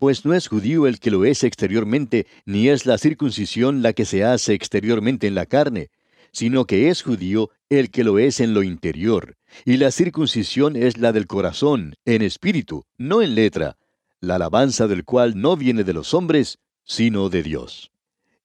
Pues 0.00 0.24
no 0.24 0.34
es 0.34 0.48
judío 0.48 0.88
el 0.88 0.98
que 0.98 1.12
lo 1.12 1.24
es 1.24 1.44
exteriormente, 1.44 2.26
ni 2.46 2.68
es 2.68 2.84
la 2.84 2.98
circuncisión 2.98 3.80
la 3.80 3.92
que 3.92 4.06
se 4.06 4.24
hace 4.24 4.54
exteriormente 4.54 5.28
en 5.28 5.36
la 5.36 5.46
carne, 5.46 5.90
sino 6.32 6.66
que 6.66 6.88
es 6.90 7.02
judío 7.02 7.50
el 7.68 7.90
que 7.90 8.04
lo 8.04 8.18
es 8.18 8.40
en 8.40 8.54
lo 8.54 8.62
interior, 8.62 9.36
y 9.64 9.76
la 9.76 9.90
circuncisión 9.90 10.76
es 10.76 10.98
la 10.98 11.12
del 11.12 11.26
corazón, 11.26 11.94
en 12.04 12.22
espíritu, 12.22 12.84
no 12.98 13.22
en 13.22 13.34
letra, 13.34 13.76
la 14.20 14.36
alabanza 14.36 14.86
del 14.86 15.04
cual 15.04 15.40
no 15.40 15.56
viene 15.56 15.84
de 15.84 15.92
los 15.92 16.14
hombres, 16.14 16.58
sino 16.84 17.28
de 17.28 17.42
Dios. 17.42 17.90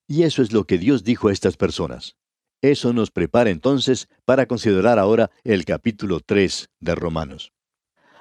Y 0.08 0.24
eso 0.24 0.42
es 0.42 0.52
lo 0.52 0.66
que 0.66 0.78
Dios 0.78 1.04
dijo 1.04 1.30
a 1.30 1.32
estas 1.32 1.58
personas. 1.58 2.16
Eso 2.62 2.94
nos 2.94 3.12
prepara 3.12 3.50
entonces 3.50 4.08
para 4.26 4.46
considerar 4.46 5.00
ahora 5.00 5.32
el 5.44 5.66
capítulo 5.66 6.20
3 6.20 6.70
de 6.80 6.96
Romanos. 6.96 7.52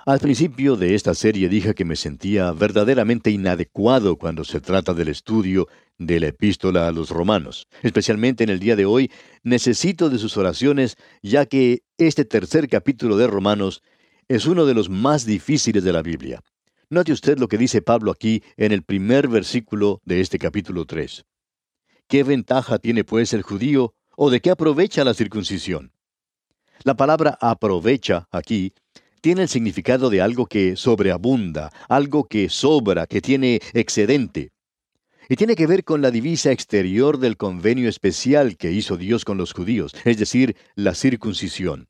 Al 0.07 0.19
principio 0.19 0.77
de 0.77 0.95
esta 0.95 1.15
serie 1.15 1.49
dije 1.49 1.75
que 1.75 1.85
me 1.85 1.97
sentía 1.97 2.53
verdaderamente 2.53 3.31
inadecuado 3.31 4.17
cuando 4.17 4.45
se 4.45 4.61
trata 4.61 4.95
del 4.95 5.09
estudio 5.09 5.69
de 5.99 6.21
la 6.21 6.29
epístola 6.29 6.89
a 6.89 6.93
los 6.93 7.11
romanos. 7.11 7.69
Especialmente 7.83 8.45
en 8.45 8.51
el 8.51 8.61
día 8.61 8.77
de 8.77 8.87
hoy, 8.87 9.11
necesito 9.43 10.09
de 10.09 10.19
sus 10.19 10.37
oraciones, 10.37 10.97
ya 11.23 11.47
que 11.47 11.83
este 11.99 12.25
tercer 12.25 12.69
capítulo 12.69 13.17
de 13.17 13.27
Romanos 13.27 13.83
es 14.29 14.47
uno 14.47 14.65
de 14.67 14.75
los 14.75 14.89
más 14.89 15.27
difíciles 15.27 15.85
de 15.85 15.93
la 15.93 16.03
Biblia. 16.03 16.41
Note 16.89 17.13
usted 17.13 17.39
lo 17.39 17.49
que 17.49 17.59
dice 17.59 17.83
Pablo 17.83 18.11
aquí 18.11 18.43
en 18.57 18.73
el 18.73 18.83
primer 18.83 19.29
versículo 19.29 20.01
de 20.05 20.21
este 20.21 20.39
capítulo 20.39 20.87
3. 20.87 21.25
¿Qué 22.09 22.23
ventaja 22.25 22.79
tiene 22.79 23.05
pues 23.05 23.33
el 23.33 23.43
judío 23.43 23.95
¿O 24.23 24.29
de 24.29 24.43
qué 24.43 24.51
aprovecha 24.51 25.03
la 25.03 25.15
circuncisión? 25.15 25.95
La 26.85 26.95
palabra 26.95 27.39
aprovecha 27.41 28.29
aquí 28.31 28.75
tiene 29.21 29.43
el 29.43 29.49
significado 29.49 30.11
de 30.11 30.21
algo 30.21 30.47
que 30.47 30.77
sobreabunda, 30.77 31.71
algo 31.89 32.25
que 32.25 32.49
sobra, 32.49 33.07
que 33.07 33.21
tiene 33.21 33.61
excedente. 33.73 34.53
Y 35.29 35.37
tiene 35.37 35.55
que 35.55 35.67
ver 35.67 35.85
con 35.85 36.03
la 36.03 36.11
divisa 36.11 36.51
exterior 36.51 37.19
del 37.19 37.37
convenio 37.37 37.89
especial 37.89 38.57
que 38.57 38.73
hizo 38.73 38.97
Dios 38.97 39.25
con 39.25 39.39
los 39.39 39.53
judíos, 39.53 39.95
es 40.05 40.19
decir, 40.19 40.57
la 40.75 40.95
circuncisión. 40.95 41.89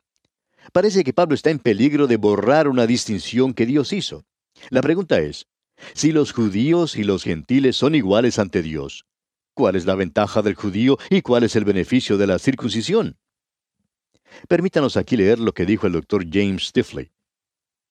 Parece 0.72 1.04
que 1.04 1.14
Pablo 1.14 1.34
está 1.34 1.50
en 1.50 1.58
peligro 1.58 2.06
de 2.06 2.16
borrar 2.16 2.68
una 2.68 2.86
distinción 2.86 3.54
que 3.54 3.66
Dios 3.66 3.92
hizo. 3.92 4.24
La 4.68 4.82
pregunta 4.82 5.20
es, 5.20 5.46
si 5.94 6.12
los 6.12 6.32
judíos 6.32 6.96
y 6.96 7.04
los 7.04 7.24
gentiles 7.24 7.76
son 7.76 7.94
iguales 7.94 8.38
ante 8.38 8.60
Dios, 8.60 9.06
¿Cuál 9.54 9.76
es 9.76 9.84
la 9.84 9.94
ventaja 9.94 10.40
del 10.42 10.54
judío 10.54 10.96
y 11.10 11.22
cuál 11.22 11.44
es 11.44 11.56
el 11.56 11.64
beneficio 11.64 12.16
de 12.16 12.26
la 12.26 12.38
circuncisión? 12.38 13.18
Permítanos 14.48 14.96
aquí 14.96 15.16
leer 15.16 15.38
lo 15.38 15.52
que 15.52 15.66
dijo 15.66 15.86
el 15.86 15.92
doctor 15.92 16.24
James 16.30 16.68
Stifley. 16.68 17.10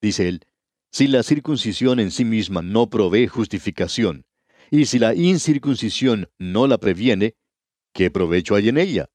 Dice 0.01 0.29
él, 0.29 0.45
si 0.91 1.07
la 1.07 1.23
circuncisión 1.23 1.99
en 1.99 2.11
sí 2.11 2.25
misma 2.25 2.61
no 2.61 2.89
provee 2.89 3.27
justificación, 3.27 4.25
y 4.71 4.85
si 4.85 4.99
la 4.99 5.13
incircuncisión 5.13 6.29
no 6.37 6.67
la 6.67 6.77
previene, 6.77 7.35
¿qué 7.93 8.09
provecho 8.09 8.55
hay 8.55 8.69
en 8.69 8.77
ella? 8.77 9.09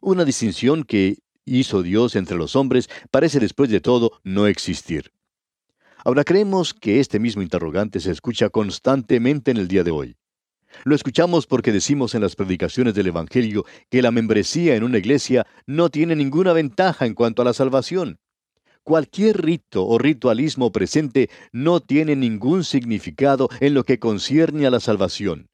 Una 0.00 0.24
distinción 0.24 0.84
que 0.84 1.18
hizo 1.44 1.82
Dios 1.82 2.16
entre 2.16 2.36
los 2.36 2.56
hombres 2.56 2.88
parece 3.10 3.40
después 3.40 3.70
de 3.70 3.80
todo 3.80 4.20
no 4.22 4.46
existir. 4.46 5.12
Ahora 6.04 6.24
creemos 6.24 6.74
que 6.74 7.00
este 7.00 7.18
mismo 7.18 7.42
interrogante 7.42 8.00
se 8.00 8.10
escucha 8.10 8.48
constantemente 8.50 9.50
en 9.50 9.56
el 9.56 9.68
día 9.68 9.84
de 9.84 9.90
hoy. 9.90 10.16
Lo 10.84 10.94
escuchamos 10.94 11.46
porque 11.46 11.72
decimos 11.72 12.14
en 12.14 12.22
las 12.22 12.36
predicaciones 12.36 12.94
del 12.94 13.08
Evangelio 13.08 13.64
que 13.90 14.02
la 14.02 14.10
membresía 14.10 14.76
en 14.76 14.84
una 14.84 14.98
iglesia 14.98 15.46
no 15.66 15.88
tiene 15.88 16.14
ninguna 16.14 16.52
ventaja 16.52 17.06
en 17.06 17.14
cuanto 17.14 17.42
a 17.42 17.44
la 17.44 17.52
salvación. 17.52 18.20
Cualquier 18.88 19.42
rito 19.42 19.86
o 19.86 19.98
ritualismo 19.98 20.72
presente 20.72 21.28
no 21.52 21.80
tiene 21.80 22.16
ningún 22.16 22.64
significado 22.64 23.50
en 23.60 23.74
lo 23.74 23.84
que 23.84 23.98
concierne 23.98 24.66
a 24.66 24.70
la 24.70 24.80
salvación. 24.80 25.50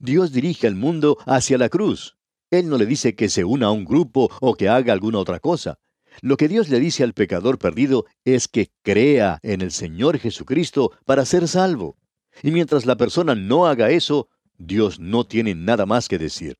Dios 0.00 0.32
dirige 0.32 0.66
al 0.66 0.74
mundo 0.74 1.16
hacia 1.24 1.56
la 1.56 1.70
cruz. 1.70 2.18
Él 2.50 2.68
no 2.68 2.76
le 2.76 2.84
dice 2.84 3.14
que 3.14 3.30
se 3.30 3.42
una 3.42 3.68
a 3.68 3.70
un 3.70 3.86
grupo 3.86 4.28
o 4.42 4.54
que 4.54 4.68
haga 4.68 4.92
alguna 4.92 5.18
otra 5.18 5.40
cosa. 5.40 5.78
Lo 6.20 6.36
que 6.36 6.46
Dios 6.46 6.68
le 6.68 6.78
dice 6.78 7.02
al 7.04 7.14
pecador 7.14 7.58
perdido 7.58 8.04
es 8.22 8.48
que 8.48 8.68
crea 8.82 9.38
en 9.42 9.62
el 9.62 9.70
Señor 9.70 10.18
Jesucristo 10.18 10.92
para 11.06 11.24
ser 11.24 11.48
salvo. 11.48 11.96
Y 12.42 12.50
mientras 12.50 12.84
la 12.84 12.98
persona 12.98 13.34
no 13.34 13.66
haga 13.66 13.88
eso, 13.92 14.28
Dios 14.58 15.00
no 15.00 15.24
tiene 15.24 15.54
nada 15.54 15.86
más 15.86 16.06
que 16.06 16.18
decir. 16.18 16.58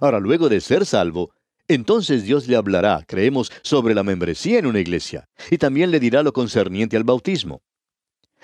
Ahora, 0.00 0.18
luego 0.18 0.48
de 0.48 0.62
ser 0.62 0.86
salvo, 0.86 1.34
entonces 1.68 2.24
Dios 2.24 2.48
le 2.48 2.56
hablará, 2.56 3.04
creemos, 3.06 3.50
sobre 3.62 3.94
la 3.94 4.02
membresía 4.02 4.58
en 4.58 4.66
una 4.66 4.80
iglesia, 4.80 5.28
y 5.50 5.58
también 5.58 5.90
le 5.90 6.00
dirá 6.00 6.22
lo 6.22 6.32
concerniente 6.32 6.96
al 6.96 7.04
bautismo. 7.04 7.62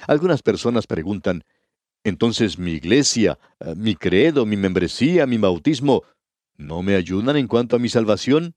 Algunas 0.07 0.43
personas 0.43 0.87
preguntan, 0.87 1.43
entonces 2.05 2.59
mi 2.59 2.73
iglesia, 2.73 3.39
eh, 3.61 3.75
mi 3.77 3.97
credo, 3.97 4.47
mi 4.47 4.57
membresía, 4.57 5.27
mi 5.27 5.39
bautismo, 5.39 6.05
¿no 6.57 6.83
me 6.83 6.95
ayudan 6.95 7.37
en 7.37 7.49
cuanto 7.49 7.77
a 7.77 7.79
mi 7.79 7.89
salvación? 7.89 8.55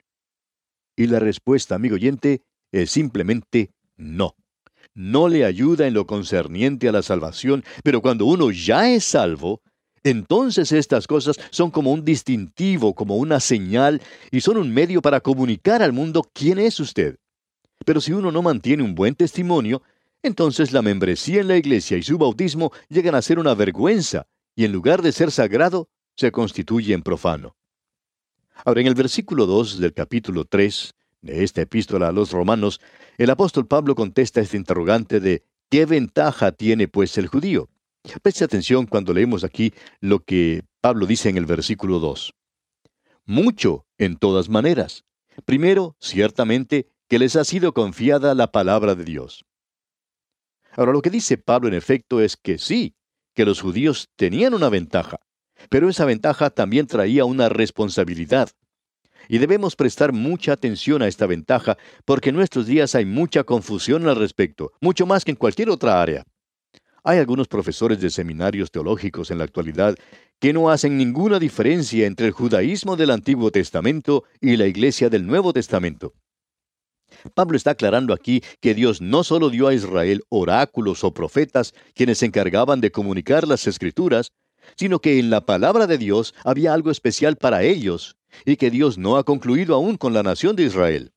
Y 0.95 1.07
la 1.07 1.19
respuesta, 1.19 1.75
amigo 1.75 1.95
oyente, 1.95 2.43
es 2.71 2.91
simplemente 2.91 3.71
no. 3.97 4.35
No 4.93 5.29
le 5.29 5.45
ayuda 5.45 5.87
en 5.87 5.93
lo 5.93 6.05
concerniente 6.05 6.89
a 6.89 6.91
la 6.91 7.01
salvación, 7.01 7.63
pero 7.83 8.01
cuando 8.01 8.25
uno 8.25 8.51
ya 8.51 8.89
es 8.91 9.05
salvo, 9.05 9.61
entonces 10.03 10.71
estas 10.71 11.07
cosas 11.07 11.37
son 11.51 11.71
como 11.71 11.91
un 11.91 12.03
distintivo, 12.03 12.95
como 12.95 13.17
una 13.17 13.39
señal, 13.39 14.01
y 14.31 14.41
son 14.41 14.57
un 14.57 14.73
medio 14.73 15.01
para 15.01 15.21
comunicar 15.21 15.81
al 15.81 15.93
mundo 15.93 16.27
quién 16.33 16.59
es 16.59 16.79
usted. 16.79 17.17
Pero 17.85 18.01
si 18.01 18.11
uno 18.11 18.31
no 18.31 18.41
mantiene 18.41 18.83
un 18.83 18.95
buen 18.95 19.15
testimonio, 19.15 19.81
entonces 20.23 20.71
la 20.71 20.81
membresía 20.81 21.41
en 21.41 21.47
la 21.47 21.57
iglesia 21.57 21.97
y 21.97 22.03
su 22.03 22.17
bautismo 22.17 22.71
llegan 22.89 23.15
a 23.15 23.21
ser 23.21 23.39
una 23.39 23.55
vergüenza, 23.55 24.27
y 24.55 24.65
en 24.65 24.71
lugar 24.71 25.01
de 25.01 25.11
ser 25.11 25.31
sagrado, 25.31 25.89
se 26.15 26.31
constituye 26.31 26.93
en 26.93 27.01
profano. 27.01 27.55
Ahora, 28.63 28.81
en 28.81 28.87
el 28.87 28.95
versículo 28.95 29.45
2 29.45 29.79
del 29.79 29.93
capítulo 29.93 30.45
3 30.45 30.93
de 31.21 31.43
esta 31.43 31.61
epístola 31.61 32.09
a 32.09 32.11
los 32.11 32.31
romanos, 32.31 32.79
el 33.17 33.29
apóstol 33.29 33.67
Pablo 33.67 33.95
contesta 33.95 34.41
este 34.41 34.57
interrogante 34.57 35.19
de 35.19 35.43
¿qué 35.69 35.85
ventaja 35.85 36.51
tiene 36.51 36.87
pues 36.87 37.17
el 37.17 37.27
judío? 37.27 37.69
Preste 38.21 38.43
atención 38.43 38.85
cuando 38.87 39.13
leemos 39.13 39.43
aquí 39.43 39.73
lo 39.99 40.19
que 40.19 40.63
Pablo 40.81 41.05
dice 41.05 41.29
en 41.29 41.37
el 41.37 41.45
versículo 41.45 41.99
2. 41.99 42.33
Mucho 43.25 43.85
en 43.97 44.17
todas 44.17 44.49
maneras. 44.49 45.05
Primero, 45.45 45.95
ciertamente, 45.99 46.89
que 47.07 47.19
les 47.19 47.35
ha 47.35 47.43
sido 47.43 47.73
confiada 47.73 48.33
la 48.35 48.51
palabra 48.51 48.95
de 48.95 49.03
Dios. 49.03 49.45
Ahora, 50.75 50.93
lo 50.93 51.01
que 51.01 51.09
dice 51.09 51.37
Pablo 51.37 51.67
en 51.67 51.73
efecto 51.73 52.21
es 52.21 52.37
que 52.37 52.57
sí, 52.57 52.95
que 53.35 53.45
los 53.45 53.61
judíos 53.61 54.09
tenían 54.15 54.53
una 54.53 54.69
ventaja, 54.69 55.19
pero 55.69 55.89
esa 55.89 56.05
ventaja 56.05 56.49
también 56.49 56.87
traía 56.87 57.25
una 57.25 57.49
responsabilidad. 57.49 58.49
Y 59.27 59.37
debemos 59.37 59.75
prestar 59.75 60.11
mucha 60.11 60.53
atención 60.53 61.01
a 61.01 61.07
esta 61.07 61.27
ventaja 61.27 61.77
porque 62.05 62.29
en 62.29 62.35
nuestros 62.35 62.65
días 62.65 62.95
hay 62.95 63.05
mucha 63.05 63.43
confusión 63.43 64.07
al 64.07 64.15
respecto, 64.15 64.71
mucho 64.81 65.05
más 65.05 65.23
que 65.23 65.31
en 65.31 65.37
cualquier 65.37 65.69
otra 65.69 66.01
área. 66.01 66.25
Hay 67.03 67.17
algunos 67.17 67.47
profesores 67.47 67.99
de 67.99 68.11
seminarios 68.11 68.69
teológicos 68.69 69.31
en 69.31 69.39
la 69.39 69.43
actualidad 69.43 69.95
que 70.39 70.53
no 70.53 70.69
hacen 70.69 70.97
ninguna 70.97 71.39
diferencia 71.39 72.05
entre 72.05 72.27
el 72.27 72.31
judaísmo 72.31 72.95
del 72.95 73.09
Antiguo 73.09 73.49
Testamento 73.49 74.23
y 74.39 74.55
la 74.55 74.67
iglesia 74.67 75.09
del 75.09 75.25
Nuevo 75.25 75.51
Testamento. 75.51 76.13
Pablo 77.33 77.57
está 77.57 77.71
aclarando 77.71 78.13
aquí 78.13 78.43
que 78.59 78.75
Dios 78.75 79.01
no 79.01 79.23
solo 79.23 79.49
dio 79.49 79.67
a 79.67 79.73
Israel 79.73 80.23
oráculos 80.29 81.03
o 81.03 81.13
profetas 81.13 81.73
quienes 81.95 82.19
se 82.19 82.27
encargaban 82.27 82.81
de 82.81 82.91
comunicar 82.91 83.47
las 83.47 83.65
escrituras, 83.65 84.31
sino 84.75 84.99
que 84.99 85.17
en 85.19 85.31
la 85.31 85.41
palabra 85.41 85.87
de 85.87 85.97
Dios 85.97 86.35
había 86.43 86.73
algo 86.73 86.91
especial 86.91 87.35
para 87.35 87.63
ellos 87.63 88.15
y 88.45 88.57
que 88.57 88.69
Dios 88.69 88.99
no 88.99 89.17
ha 89.17 89.23
concluido 89.23 89.73
aún 89.75 89.97
con 89.97 90.13
la 90.13 90.23
nación 90.23 90.55
de 90.55 90.63
Israel. 90.63 91.11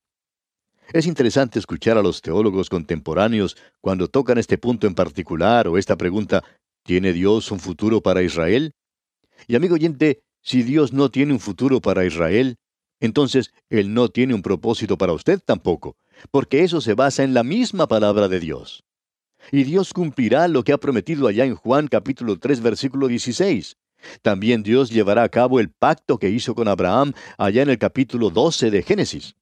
Es 0.93 1.07
interesante 1.07 1.59
escuchar 1.59 1.97
a 1.97 2.03
los 2.03 2.21
teólogos 2.21 2.69
contemporáneos 2.69 3.57
cuando 3.81 4.09
tocan 4.09 4.39
este 4.39 4.59
punto 4.59 4.87
en 4.87 4.95
particular 4.95 5.67
o 5.67 5.79
esta 5.79 5.97
pregunta, 5.97 6.45
¿tiene 6.83 7.13
Dios 7.13 7.51
un 7.51 7.59
futuro 7.59 8.03
para 8.03 8.23
Israel? 8.23 8.73
Y 9.47 9.57
amigo 9.57 9.75
oyente, 9.75 10.23
si 10.43 10.63
Dios 10.63 10.93
no 10.93 11.11
tiene 11.11 11.33
un 11.33 11.41
futuro 11.41 11.81
para 11.81 12.05
Israel, 12.05 12.57
entonces 13.01 13.51
Él 13.71 13.95
no 13.95 14.09
tiene 14.09 14.35
un 14.35 14.43
propósito 14.43 14.99
para 14.99 15.13
usted 15.13 15.41
tampoco, 15.45 15.97
porque 16.31 16.63
eso 16.63 16.81
se 16.81 16.95
basa 16.95 17.23
en 17.23 17.35
la 17.35 17.43
misma 17.43 17.89
palabra 17.89 18.29
de 18.29 18.41
Dios. 18.41 18.85
Y 19.51 19.65
Dios 19.65 19.93
cumplirá 19.93 20.49
lo 20.49 20.65
que 20.65 20.73
ha 20.73 20.79
prometido 20.79 21.27
allá 21.27 21.45
en 21.45 21.55
Juan 21.55 21.89
capítulo 21.89 22.39
3 22.39 22.61
versículo 22.61 23.09
16. 23.09 23.77
También 24.23 24.63
Dios 24.63 24.91
llevará 24.91 25.23
a 25.23 25.29
cabo 25.29 25.61
el 25.61 25.71
pacto 25.71 26.19
que 26.19 26.31
hizo 26.31 26.55
con 26.55 26.69
Abraham 26.69 27.15
allá 27.39 27.63
en 27.63 27.71
el 27.71 27.79
capítulo 27.79 28.31
12 28.31 28.71
de 28.71 28.83
Génesis. 28.83 29.35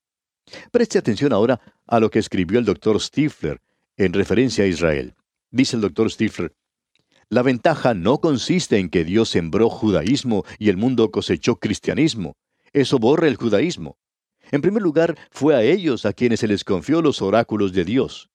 Preste 0.70 0.99
atención 0.99 1.32
ahora 1.32 1.61
a 1.87 2.00
lo 2.00 2.11
que 2.11 2.18
escribió 2.18 2.58
el 2.58 2.64
doctor 2.64 3.00
Stifler 3.00 3.61
en 3.96 4.12
referencia 4.12 4.64
a 4.64 4.66
Israel. 4.66 5.14
Dice 5.50 5.76
el 5.76 5.82
doctor 5.82 6.11
Stifler, 6.11 6.54
la 7.28 7.42
ventaja 7.42 7.94
no 7.94 8.18
consiste 8.18 8.76
en 8.78 8.90
que 8.90 9.04
Dios 9.04 9.30
sembró 9.30 9.70
judaísmo 9.70 10.44
y 10.58 10.68
el 10.68 10.76
mundo 10.76 11.11
cosechó 11.11 11.56
cristianismo. 11.56 12.37
Eso 12.72 12.99
borra 12.99 13.26
el 13.26 13.37
judaísmo. 13.37 13.96
En 14.50 14.61
primer 14.61 14.82
lugar, 14.82 15.16
fue 15.30 15.54
a 15.54 15.62
ellos 15.62 16.04
a 16.04 16.12
quienes 16.12 16.40
se 16.40 16.49
les 16.49 16.62
confió 16.62 17.00
los 17.00 17.22
oráculos 17.22 17.72
de 17.72 17.84
Dios. 17.84 18.28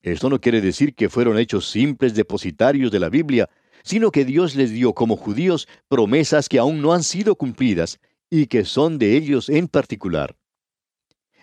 Esto 0.00 0.30
no 0.30 0.40
quiere 0.40 0.60
decir 0.60 0.94
que 0.94 1.08
fueron 1.08 1.38
hechos 1.38 1.68
simples 1.68 2.14
depositarios 2.14 2.92
de 2.92 3.00
la 3.00 3.08
Biblia, 3.08 3.50
sino 3.82 4.12
que 4.12 4.24
Dios 4.24 4.54
les 4.54 4.70
dio 4.70 4.92
como 4.92 5.16
judíos 5.16 5.66
promesas 5.88 6.48
que 6.48 6.60
aún 6.60 6.80
no 6.80 6.92
han 6.92 7.02
sido 7.02 7.34
cumplidas 7.34 7.98
y 8.30 8.46
que 8.46 8.64
son 8.64 8.98
de 8.98 9.16
ellos 9.16 9.48
en 9.48 9.66
particular. 9.66 10.36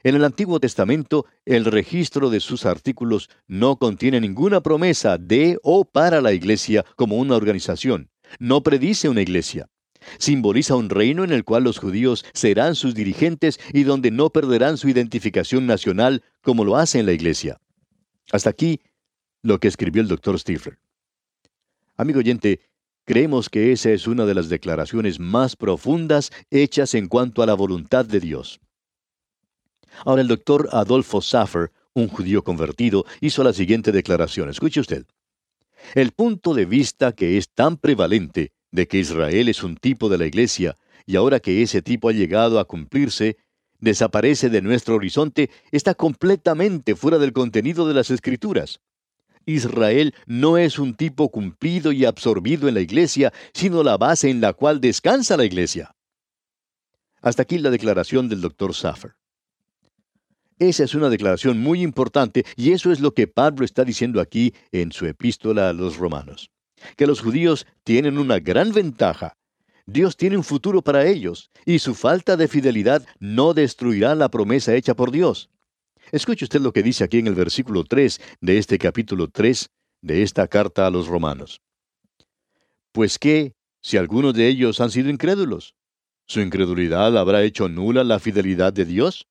En 0.03 0.15
el 0.15 0.25
Antiguo 0.25 0.59
Testamento, 0.59 1.25
el 1.45 1.63
registro 1.63 2.29
de 2.29 2.41
sus 2.41 2.65
artículos 2.65 3.29
no 3.47 3.77
contiene 3.77 4.19
ninguna 4.19 4.61
promesa 4.61 5.17
de 5.17 5.57
o 5.63 5.85
para 5.85 6.19
la 6.19 6.33
iglesia 6.33 6.83
como 6.97 7.17
una 7.17 7.37
organización. 7.37 8.09
No 8.37 8.63
predice 8.63 9.07
una 9.07 9.21
iglesia. 9.21 9.69
Simboliza 10.17 10.75
un 10.75 10.89
reino 10.89 11.23
en 11.23 11.31
el 11.31 11.45
cual 11.45 11.63
los 11.63 11.79
judíos 11.79 12.25
serán 12.33 12.75
sus 12.75 12.93
dirigentes 12.93 13.61
y 13.71 13.83
donde 13.83 14.11
no 14.11 14.29
perderán 14.29 14.77
su 14.77 14.89
identificación 14.89 15.65
nacional 15.65 16.21
como 16.41 16.65
lo 16.65 16.75
hace 16.75 16.99
en 16.99 17.05
la 17.05 17.13
iglesia. 17.13 17.61
Hasta 18.31 18.49
aquí 18.49 18.81
lo 19.41 19.59
que 19.59 19.69
escribió 19.69 20.01
el 20.01 20.09
doctor 20.09 20.37
Stifler. 20.37 20.79
Amigo 21.95 22.19
oyente, 22.19 22.59
creemos 23.05 23.49
que 23.49 23.71
esa 23.71 23.91
es 23.91 24.07
una 24.07 24.25
de 24.25 24.33
las 24.33 24.49
declaraciones 24.49 25.21
más 25.21 25.55
profundas 25.55 26.31
hechas 26.51 26.93
en 26.93 27.07
cuanto 27.07 27.41
a 27.41 27.45
la 27.45 27.53
voluntad 27.53 28.03
de 28.03 28.19
Dios. 28.19 28.59
Ahora 30.05 30.21
el 30.21 30.27
doctor 30.27 30.69
Adolfo 30.71 31.21
Saffer, 31.21 31.71
un 31.93 32.07
judío 32.07 32.43
convertido, 32.43 33.05
hizo 33.21 33.43
la 33.43 33.53
siguiente 33.53 33.91
declaración. 33.91 34.49
Escuche 34.49 34.79
usted. 34.79 35.05
El 35.95 36.11
punto 36.11 36.53
de 36.53 36.65
vista 36.65 37.11
que 37.11 37.37
es 37.37 37.49
tan 37.49 37.77
prevalente 37.77 38.51
de 38.71 38.87
que 38.87 38.99
Israel 38.99 39.49
es 39.49 39.63
un 39.63 39.75
tipo 39.75 40.09
de 40.09 40.17
la 40.17 40.25
iglesia, 40.25 40.77
y 41.05 41.15
ahora 41.15 41.39
que 41.39 41.61
ese 41.61 41.81
tipo 41.81 42.09
ha 42.09 42.13
llegado 42.13 42.59
a 42.59 42.65
cumplirse, 42.65 43.37
desaparece 43.79 44.49
de 44.49 44.61
nuestro 44.61 44.95
horizonte, 44.95 45.49
está 45.71 45.93
completamente 45.93 46.95
fuera 46.95 47.17
del 47.17 47.33
contenido 47.33 47.87
de 47.87 47.93
las 47.93 48.09
escrituras. 48.09 48.79
Israel 49.45 50.15
no 50.25 50.57
es 50.57 50.79
un 50.79 50.95
tipo 50.95 51.29
cumplido 51.29 51.91
y 51.91 52.05
absorbido 52.05 52.69
en 52.69 52.75
la 52.75 52.81
iglesia, 52.81 53.33
sino 53.53 53.83
la 53.83 53.97
base 53.97 54.29
en 54.29 54.39
la 54.39 54.53
cual 54.53 54.79
descansa 54.79 55.35
la 55.35 55.43
iglesia. 55.43 55.95
Hasta 57.21 57.43
aquí 57.43 57.57
la 57.57 57.69
declaración 57.69 58.29
del 58.29 58.41
doctor 58.41 58.73
Saffer. 58.73 59.15
Esa 60.69 60.85
es 60.85 60.95
una 60.95 61.09
declaración 61.09 61.59
muy 61.59 61.81
importante 61.81 62.45
y 62.55 62.71
eso 62.71 62.93
es 62.93 63.01
lo 63.01 63.13
que 63.13 63.27
Pablo 63.27 63.65
está 63.65 63.83
diciendo 63.83 64.21
aquí 64.21 64.53
en 64.71 64.93
su 64.93 65.05
epístola 65.05 65.67
a 65.67 65.73
los 65.73 65.97
romanos. 65.97 66.51
Que 66.95 67.05
los 67.05 67.19
judíos 67.19 67.67
tienen 67.83 68.17
una 68.17 68.39
gran 68.39 68.71
ventaja. 68.71 69.35
Dios 69.85 70.15
tiene 70.15 70.37
un 70.37 70.43
futuro 70.45 70.81
para 70.81 71.05
ellos 71.05 71.51
y 71.65 71.79
su 71.79 71.93
falta 71.93 72.37
de 72.37 72.47
fidelidad 72.47 73.05
no 73.19 73.53
destruirá 73.53 74.15
la 74.15 74.29
promesa 74.29 74.73
hecha 74.73 74.93
por 74.93 75.11
Dios. 75.11 75.49
Escuche 76.13 76.45
usted 76.45 76.61
lo 76.61 76.71
que 76.71 76.81
dice 76.81 77.03
aquí 77.03 77.19
en 77.19 77.27
el 77.27 77.35
versículo 77.35 77.83
3 77.83 78.21
de 78.39 78.57
este 78.57 78.77
capítulo 78.77 79.27
3 79.27 79.69
de 80.01 80.23
esta 80.23 80.47
carta 80.47 80.87
a 80.87 80.89
los 80.89 81.07
romanos. 81.07 81.59
Pues 82.93 83.19
qué, 83.19 83.51
si 83.81 83.97
algunos 83.97 84.33
de 84.33 84.47
ellos 84.47 84.79
han 84.79 84.91
sido 84.91 85.09
incrédulos, 85.09 85.75
¿su 86.25 86.39
incredulidad 86.39 87.17
habrá 87.17 87.43
hecho 87.43 87.67
nula 87.67 88.05
la 88.05 88.19
fidelidad 88.19 88.71
de 88.71 88.85
Dios? 88.85 89.27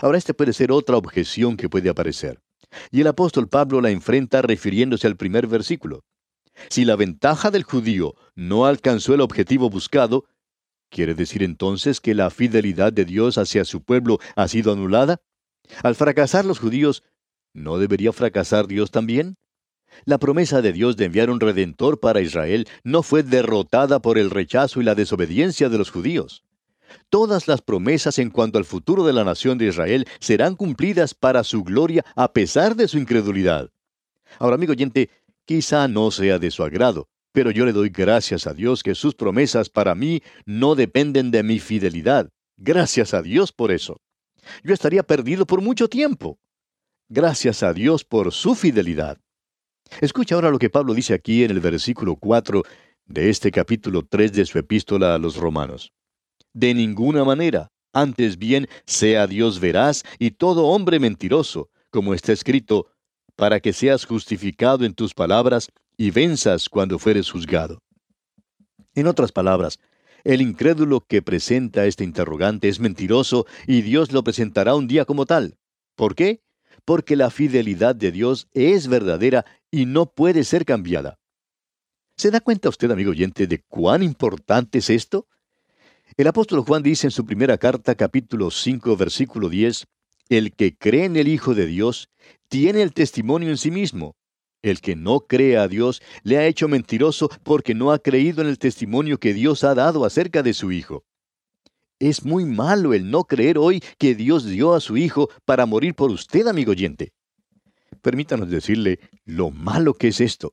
Ahora, 0.00 0.18
esta 0.18 0.34
puede 0.34 0.52
ser 0.52 0.72
otra 0.72 0.96
objeción 0.96 1.56
que 1.56 1.68
puede 1.68 1.88
aparecer. 1.88 2.40
Y 2.90 3.00
el 3.00 3.06
apóstol 3.06 3.48
Pablo 3.48 3.80
la 3.80 3.90
enfrenta 3.90 4.42
refiriéndose 4.42 5.06
al 5.06 5.16
primer 5.16 5.46
versículo. 5.46 6.04
Si 6.68 6.84
la 6.84 6.96
ventaja 6.96 7.50
del 7.50 7.62
judío 7.62 8.14
no 8.34 8.66
alcanzó 8.66 9.14
el 9.14 9.20
objetivo 9.20 9.70
buscado, 9.70 10.26
¿quiere 10.90 11.14
decir 11.14 11.42
entonces 11.42 12.00
que 12.00 12.14
la 12.14 12.30
fidelidad 12.30 12.92
de 12.92 13.04
Dios 13.04 13.38
hacia 13.38 13.64
su 13.64 13.82
pueblo 13.82 14.18
ha 14.36 14.48
sido 14.48 14.72
anulada? 14.72 15.22
Al 15.82 15.94
fracasar 15.94 16.44
los 16.44 16.58
judíos, 16.58 17.04
¿no 17.54 17.78
debería 17.78 18.12
fracasar 18.12 18.66
Dios 18.66 18.90
también? 18.90 19.36
La 20.04 20.18
promesa 20.18 20.62
de 20.62 20.72
Dios 20.72 20.96
de 20.96 21.06
enviar 21.06 21.30
un 21.30 21.40
redentor 21.40 22.00
para 22.00 22.20
Israel 22.20 22.68
no 22.84 23.02
fue 23.02 23.22
derrotada 23.22 24.00
por 24.00 24.18
el 24.18 24.30
rechazo 24.30 24.80
y 24.80 24.84
la 24.84 24.94
desobediencia 24.94 25.68
de 25.68 25.78
los 25.78 25.90
judíos. 25.90 26.44
Todas 27.08 27.48
las 27.48 27.62
promesas 27.62 28.18
en 28.18 28.30
cuanto 28.30 28.58
al 28.58 28.64
futuro 28.64 29.04
de 29.04 29.12
la 29.12 29.24
nación 29.24 29.58
de 29.58 29.66
Israel 29.66 30.06
serán 30.20 30.56
cumplidas 30.56 31.14
para 31.14 31.44
su 31.44 31.62
gloria 31.62 32.04
a 32.14 32.32
pesar 32.32 32.76
de 32.76 32.88
su 32.88 32.98
incredulidad. 32.98 33.70
Ahora, 34.38 34.56
amigo 34.56 34.72
oyente, 34.72 35.10
quizá 35.44 35.88
no 35.88 36.10
sea 36.10 36.38
de 36.38 36.50
su 36.50 36.62
agrado, 36.62 37.08
pero 37.32 37.50
yo 37.50 37.64
le 37.64 37.72
doy 37.72 37.88
gracias 37.88 38.46
a 38.46 38.54
Dios 38.54 38.82
que 38.82 38.94
sus 38.94 39.14
promesas 39.14 39.70
para 39.70 39.94
mí 39.94 40.22
no 40.44 40.74
dependen 40.74 41.30
de 41.30 41.42
mi 41.42 41.58
fidelidad. 41.58 42.30
Gracias 42.56 43.14
a 43.14 43.22
Dios 43.22 43.52
por 43.52 43.70
eso. 43.70 44.00
Yo 44.62 44.74
estaría 44.74 45.02
perdido 45.02 45.46
por 45.46 45.60
mucho 45.60 45.88
tiempo. 45.88 46.38
Gracias 47.08 47.62
a 47.62 47.72
Dios 47.72 48.04
por 48.04 48.32
su 48.32 48.54
fidelidad. 48.54 49.18
Escucha 50.00 50.34
ahora 50.34 50.50
lo 50.50 50.58
que 50.58 50.70
Pablo 50.70 50.94
dice 50.94 51.14
aquí 51.14 51.44
en 51.44 51.50
el 51.50 51.60
versículo 51.60 52.16
4 52.16 52.62
de 53.06 53.30
este 53.30 53.50
capítulo 53.50 54.04
3 54.06 54.32
de 54.32 54.44
su 54.44 54.58
epístola 54.58 55.14
a 55.14 55.18
los 55.18 55.36
romanos. 55.36 55.92
De 56.54 56.74
ninguna 56.74 57.24
manera. 57.24 57.68
Antes 57.92 58.38
bien, 58.38 58.68
sea 58.86 59.26
Dios 59.26 59.60
veraz 59.60 60.04
y 60.18 60.32
todo 60.32 60.66
hombre 60.66 61.00
mentiroso, 61.00 61.70
como 61.90 62.14
está 62.14 62.32
escrito, 62.32 62.86
para 63.36 63.60
que 63.60 63.72
seas 63.72 64.04
justificado 64.04 64.84
en 64.84 64.94
tus 64.94 65.14
palabras 65.14 65.68
y 65.96 66.10
venzas 66.10 66.68
cuando 66.68 66.98
fueres 66.98 67.30
juzgado. 67.30 67.82
En 68.94 69.06
otras 69.06 69.32
palabras, 69.32 69.78
el 70.24 70.42
incrédulo 70.42 71.00
que 71.00 71.22
presenta 71.22 71.86
este 71.86 72.04
interrogante 72.04 72.68
es 72.68 72.80
mentiroso 72.80 73.46
y 73.66 73.82
Dios 73.82 74.12
lo 74.12 74.22
presentará 74.22 74.74
un 74.74 74.88
día 74.88 75.04
como 75.04 75.24
tal. 75.24 75.56
¿Por 75.96 76.14
qué? 76.14 76.42
Porque 76.84 77.16
la 77.16 77.30
fidelidad 77.30 77.94
de 77.94 78.12
Dios 78.12 78.48
es 78.52 78.88
verdadera 78.88 79.44
y 79.70 79.86
no 79.86 80.06
puede 80.06 80.44
ser 80.44 80.64
cambiada. 80.64 81.18
¿Se 82.16 82.30
da 82.30 82.40
cuenta 82.40 82.68
usted, 82.68 82.90
amigo 82.90 83.12
oyente, 83.12 83.46
de 83.46 83.62
cuán 83.68 84.02
importante 84.02 84.78
es 84.78 84.90
esto? 84.90 85.28
El 86.18 86.26
apóstol 86.26 86.62
Juan 86.62 86.82
dice 86.82 87.06
en 87.06 87.12
su 87.12 87.24
primera 87.24 87.58
carta, 87.58 87.94
capítulo 87.94 88.50
5, 88.50 88.96
versículo 88.96 89.48
10, 89.48 89.86
El 90.28 90.52
que 90.52 90.76
cree 90.76 91.04
en 91.04 91.14
el 91.14 91.28
Hijo 91.28 91.54
de 91.54 91.64
Dios 91.66 92.08
tiene 92.48 92.82
el 92.82 92.92
testimonio 92.92 93.50
en 93.50 93.56
sí 93.56 93.70
mismo. 93.70 94.16
El 94.60 94.80
que 94.80 94.96
no 94.96 95.20
cree 95.20 95.58
a 95.58 95.68
Dios 95.68 96.02
le 96.24 96.36
ha 96.38 96.46
hecho 96.46 96.66
mentiroso 96.66 97.30
porque 97.44 97.72
no 97.72 97.92
ha 97.92 98.00
creído 98.00 98.42
en 98.42 98.48
el 98.48 98.58
testimonio 98.58 99.20
que 99.20 99.32
Dios 99.32 99.62
ha 99.62 99.76
dado 99.76 100.04
acerca 100.04 100.42
de 100.42 100.54
su 100.54 100.72
Hijo. 100.72 101.04
Es 102.00 102.24
muy 102.24 102.44
malo 102.44 102.94
el 102.94 103.12
no 103.12 103.22
creer 103.22 103.56
hoy 103.56 103.80
que 103.96 104.16
Dios 104.16 104.44
dio 104.44 104.74
a 104.74 104.80
su 104.80 104.96
Hijo 104.96 105.30
para 105.44 105.66
morir 105.66 105.94
por 105.94 106.10
usted, 106.10 106.48
amigo 106.48 106.72
oyente. 106.72 107.12
Permítanos 108.02 108.50
decirle 108.50 108.98
lo 109.24 109.52
malo 109.52 109.94
que 109.94 110.08
es 110.08 110.20
esto. 110.20 110.52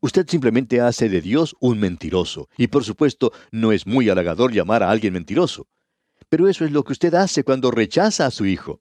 Usted 0.00 0.28
simplemente 0.28 0.80
hace 0.80 1.08
de 1.08 1.20
Dios 1.20 1.56
un 1.60 1.78
mentiroso. 1.78 2.48
Y 2.56 2.66
por 2.66 2.84
supuesto, 2.84 3.32
no 3.50 3.72
es 3.72 3.86
muy 3.86 4.08
halagador 4.10 4.52
llamar 4.52 4.82
a 4.82 4.90
alguien 4.90 5.14
mentiroso. 5.14 5.66
Pero 6.28 6.48
eso 6.48 6.64
es 6.64 6.72
lo 6.72 6.84
que 6.84 6.92
usted 6.92 7.14
hace 7.14 7.44
cuando 7.44 7.70
rechaza 7.70 8.26
a 8.26 8.30
su 8.30 8.46
Hijo. 8.46 8.80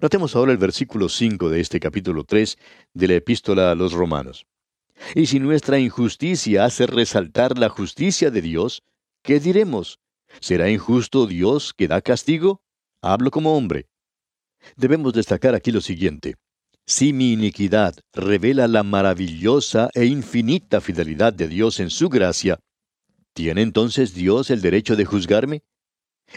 Notemos 0.00 0.36
ahora 0.36 0.52
el 0.52 0.58
versículo 0.58 1.08
5 1.08 1.50
de 1.50 1.60
este 1.60 1.80
capítulo 1.80 2.24
3 2.24 2.56
de 2.94 3.08
la 3.08 3.14
epístola 3.14 3.70
a 3.70 3.74
los 3.74 3.92
romanos. 3.92 4.46
Y 5.14 5.26
si 5.26 5.40
nuestra 5.40 5.78
injusticia 5.78 6.64
hace 6.64 6.86
resaltar 6.86 7.58
la 7.58 7.68
justicia 7.68 8.30
de 8.30 8.42
Dios, 8.42 8.82
¿qué 9.22 9.40
diremos? 9.40 9.98
¿Será 10.40 10.70
injusto 10.70 11.26
Dios 11.26 11.74
que 11.74 11.88
da 11.88 12.00
castigo? 12.00 12.62
Hablo 13.02 13.30
como 13.30 13.56
hombre. 13.56 13.88
Debemos 14.76 15.12
destacar 15.12 15.54
aquí 15.54 15.72
lo 15.72 15.80
siguiente. 15.80 16.36
Si 16.90 17.12
mi 17.12 17.32
iniquidad 17.32 17.94
revela 18.12 18.66
la 18.66 18.82
maravillosa 18.82 19.90
e 19.94 20.06
infinita 20.06 20.80
fidelidad 20.80 21.32
de 21.32 21.46
Dios 21.46 21.78
en 21.78 21.88
su 21.88 22.08
gracia, 22.08 22.58
¿tiene 23.32 23.62
entonces 23.62 24.12
Dios 24.12 24.50
el 24.50 24.60
derecho 24.60 24.96
de 24.96 25.04
juzgarme? 25.04 25.62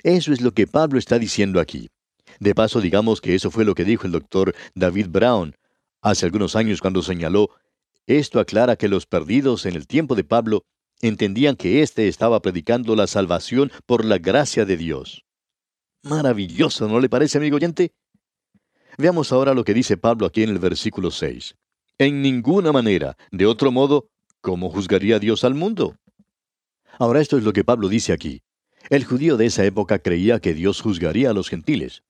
Eso 0.04 0.32
es 0.32 0.42
lo 0.42 0.52
que 0.52 0.68
Pablo 0.68 1.00
está 1.00 1.18
diciendo 1.18 1.60
aquí. 1.60 1.90
De 2.40 2.54
paso, 2.54 2.82
digamos 2.82 3.20
que 3.20 3.34
eso 3.34 3.50
fue 3.50 3.66
lo 3.66 3.74
que 3.74 3.84
dijo 3.84 4.06
el 4.06 4.12
doctor 4.12 4.54
David 4.76 5.08
Brown 5.10 5.56
hace 6.04 6.28
algunos 6.28 6.56
años 6.56 6.82
cuando 6.82 7.02
señaló, 7.02 7.50
esto 8.06 8.40
aclara 8.40 8.76
que 8.76 8.90
los 8.90 9.08
perdidos 9.08 9.66
en 9.66 9.76
el 9.76 9.88
tiempo 9.88 10.14
de 10.14 10.24
Pablo 10.24 10.66
entendían 11.02 11.56
que 11.56 11.82
éste 11.82 12.08
estaba 12.08 12.44
predicando 12.44 12.96
la 12.96 13.08
salvación 13.08 13.72
por 13.88 14.06
la 14.06 14.20
gracia 14.20 14.66
de 14.66 14.78
Dios. 14.78 15.26
Maravilloso, 16.04 16.88
¿no 16.88 17.00
le 17.00 17.10
parece, 17.10 17.40
amigo 17.40 17.56
oyente? 17.56 17.92
Veamos 18.98 19.32
ahora 19.32 19.54
lo 19.54 19.64
que 19.64 19.74
dice 19.74 19.98
Pablo 19.98 20.28
aquí 20.28 20.44
en 20.44 20.50
el 20.50 20.60
versículo 20.60 21.10
6. 21.10 21.56
En 21.98 22.22
ninguna 22.22 22.72
manera, 22.72 23.18
de 23.32 23.46
otro 23.46 23.72
modo, 23.72 24.10
¿cómo 24.42 24.70
juzgaría 24.70 25.20
Dios 25.20 25.44
al 25.44 25.56
mundo? 25.56 25.96
Ahora 27.00 27.20
esto 27.20 27.38
es 27.38 27.44
lo 27.44 27.54
que 27.54 27.64
Pablo 27.64 27.90
dice 27.90 28.14
aquí. 28.14 28.42
El 28.90 29.04
judío 29.04 29.38
de 29.38 29.48
esa 29.48 29.66
época 29.66 30.00
creía 30.00 30.40
que 30.40 30.54
Dios 30.54 30.82
juzgaría 30.82 31.32
a 31.32 31.34
los 31.34 31.50
gentiles. 31.50 32.04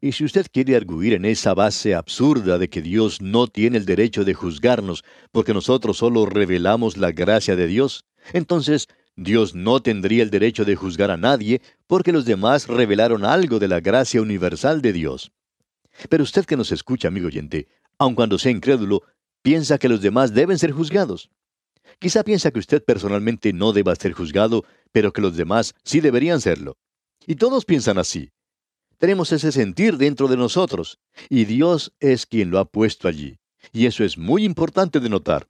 Y 0.00 0.12
si 0.12 0.24
usted 0.24 0.46
quiere 0.52 0.76
arguir 0.76 1.14
en 1.14 1.24
esa 1.24 1.52
base 1.52 1.94
absurda 1.94 2.58
de 2.58 2.70
que 2.70 2.80
Dios 2.80 3.20
no 3.20 3.48
tiene 3.48 3.76
el 3.76 3.84
derecho 3.84 4.24
de 4.24 4.34
juzgarnos 4.34 5.04
porque 5.32 5.52
nosotros 5.52 5.98
solo 5.98 6.26
revelamos 6.26 6.96
la 6.96 7.10
gracia 7.10 7.56
de 7.56 7.66
Dios, 7.66 8.04
entonces 8.32 8.86
Dios 9.16 9.54
no 9.54 9.80
tendría 9.82 10.22
el 10.22 10.30
derecho 10.30 10.64
de 10.64 10.76
juzgar 10.76 11.10
a 11.10 11.16
nadie 11.16 11.60
porque 11.86 12.12
los 12.12 12.24
demás 12.24 12.68
revelaron 12.68 13.24
algo 13.24 13.58
de 13.58 13.68
la 13.68 13.80
gracia 13.80 14.22
universal 14.22 14.80
de 14.80 14.92
Dios. 14.92 15.32
Pero 16.08 16.22
usted 16.22 16.44
que 16.44 16.56
nos 16.56 16.72
escucha, 16.72 17.08
amigo 17.08 17.26
oyente, 17.26 17.68
aun 17.98 18.14
cuando 18.14 18.38
sea 18.38 18.52
incrédulo, 18.52 19.02
piensa 19.42 19.78
que 19.78 19.88
los 19.88 20.00
demás 20.00 20.32
deben 20.34 20.58
ser 20.58 20.72
juzgados. 20.72 21.30
Quizá 21.98 22.24
piensa 22.24 22.50
que 22.50 22.58
usted 22.60 22.82
personalmente 22.84 23.52
no 23.52 23.72
deba 23.72 23.94
ser 23.96 24.12
juzgado, 24.12 24.64
pero 24.92 25.12
que 25.12 25.20
los 25.20 25.36
demás 25.36 25.74
sí 25.84 26.00
deberían 26.00 26.40
serlo. 26.40 26.78
Y 27.26 27.36
todos 27.36 27.64
piensan 27.64 27.98
así. 27.98 28.32
Tenemos 28.98 29.32
ese 29.32 29.52
sentir 29.52 29.96
dentro 29.96 30.28
de 30.28 30.36
nosotros, 30.36 30.98
y 31.28 31.44
Dios 31.44 31.92
es 32.00 32.26
quien 32.26 32.50
lo 32.50 32.58
ha 32.58 32.66
puesto 32.66 33.08
allí. 33.08 33.38
Y 33.72 33.86
eso 33.86 34.04
es 34.04 34.18
muy 34.18 34.44
importante 34.44 35.00
de 35.00 35.08
notar. 35.08 35.48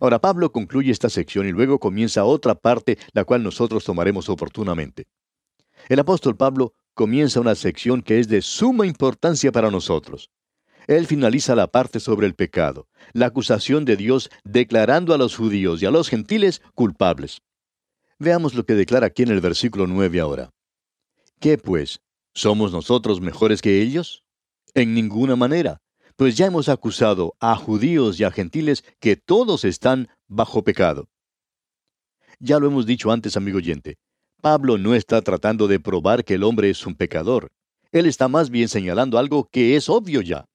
Ahora 0.00 0.20
Pablo 0.20 0.52
concluye 0.52 0.92
esta 0.92 1.08
sección 1.08 1.48
y 1.48 1.52
luego 1.52 1.78
comienza 1.78 2.24
otra 2.24 2.54
parte, 2.54 2.98
la 3.12 3.24
cual 3.24 3.42
nosotros 3.42 3.84
tomaremos 3.84 4.28
oportunamente. 4.28 5.06
El 5.88 5.98
apóstol 5.98 6.36
Pablo 6.36 6.74
comienza 6.94 7.40
una 7.40 7.54
sección 7.54 8.02
que 8.02 8.18
es 8.18 8.28
de 8.28 8.42
suma 8.42 8.86
importancia 8.86 9.52
para 9.52 9.70
nosotros. 9.70 10.30
Él 10.86 11.06
finaliza 11.06 11.54
la 11.54 11.68
parte 11.68 12.00
sobre 12.00 12.26
el 12.26 12.34
pecado, 12.34 12.88
la 13.12 13.26
acusación 13.26 13.84
de 13.84 13.96
Dios 13.96 14.30
declarando 14.44 15.14
a 15.14 15.18
los 15.18 15.36
judíos 15.36 15.82
y 15.82 15.86
a 15.86 15.90
los 15.90 16.08
gentiles 16.08 16.62
culpables. 16.74 17.42
Veamos 18.18 18.54
lo 18.54 18.64
que 18.64 18.74
declara 18.74 19.06
aquí 19.06 19.22
en 19.22 19.30
el 19.30 19.40
versículo 19.40 19.86
9 19.86 20.20
ahora. 20.20 20.50
¿Qué 21.38 21.58
pues? 21.58 22.00
¿Somos 22.34 22.72
nosotros 22.72 23.20
mejores 23.20 23.62
que 23.62 23.80
ellos? 23.80 24.24
En 24.74 24.94
ninguna 24.94 25.36
manera, 25.36 25.80
pues 26.16 26.36
ya 26.36 26.46
hemos 26.46 26.68
acusado 26.68 27.34
a 27.40 27.56
judíos 27.56 28.20
y 28.20 28.24
a 28.24 28.30
gentiles 28.30 28.84
que 29.00 29.16
todos 29.16 29.64
están 29.64 30.08
bajo 30.28 30.62
pecado. 30.64 31.08
Ya 32.38 32.58
lo 32.58 32.66
hemos 32.66 32.84
dicho 32.84 33.10
antes, 33.10 33.36
amigo 33.36 33.58
oyente. 33.58 33.96
Pablo 34.40 34.78
no 34.78 34.94
está 34.94 35.22
tratando 35.22 35.68
de 35.68 35.80
probar 35.80 36.24
que 36.24 36.34
el 36.34 36.42
hombre 36.42 36.70
es 36.70 36.86
un 36.86 36.94
pecador. 36.94 37.48
Él 37.92 38.06
está 38.06 38.28
más 38.28 38.50
bien 38.50 38.68
señalando 38.68 39.18
algo 39.18 39.48
que 39.50 39.76
es 39.76 39.88
obvio 39.88 40.20
ya. 40.22 40.46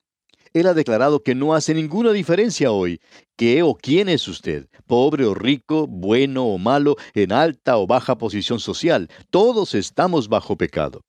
Él 0.53 0.67
ha 0.67 0.73
declarado 0.73 1.21
que 1.21 1.35
no 1.35 1.53
hace 1.53 1.73
ninguna 1.73 2.11
diferencia 2.11 2.71
hoy 2.71 3.01
qué 3.35 3.61
o 3.61 3.75
quién 3.75 4.07
es 4.07 4.27
usted, 4.27 4.67
pobre 4.87 5.25
o 5.25 5.33
rico, 5.33 5.85
bueno 5.85 6.45
o 6.45 6.57
malo, 6.57 6.95
en 7.13 7.33
alta 7.33 7.77
o 7.77 7.85
baja 7.85 8.17
posición 8.17 8.59
social. 8.59 9.09
Todos 9.29 9.75
estamos 9.75 10.29
bajo 10.29 10.55
pecado. 10.55 11.01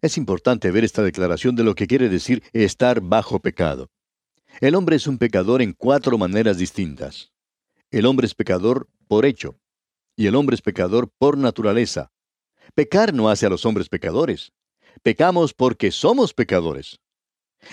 Es 0.00 0.16
importante 0.16 0.70
ver 0.70 0.84
esta 0.84 1.02
declaración 1.02 1.56
de 1.56 1.64
lo 1.64 1.74
que 1.74 1.88
quiere 1.88 2.08
decir 2.08 2.42
estar 2.52 3.00
bajo 3.00 3.40
pecado. 3.40 3.88
El 4.60 4.76
hombre 4.76 4.96
es 4.96 5.08
un 5.08 5.18
pecador 5.18 5.60
en 5.60 5.72
cuatro 5.72 6.16
maneras 6.16 6.56
distintas. 6.56 7.32
El 7.90 8.06
hombre 8.06 8.26
es 8.26 8.34
pecador 8.34 8.88
por 9.08 9.26
hecho, 9.26 9.56
y 10.16 10.26
el 10.26 10.36
hombre 10.36 10.54
es 10.54 10.62
pecador 10.62 11.10
por 11.18 11.36
naturaleza. 11.36 12.12
Pecar 12.74 13.12
no 13.12 13.28
hace 13.28 13.46
a 13.46 13.50
los 13.50 13.66
hombres 13.66 13.88
pecadores. 13.88 14.52
Pecamos 15.02 15.54
porque 15.54 15.90
somos 15.90 16.34
pecadores. 16.34 17.00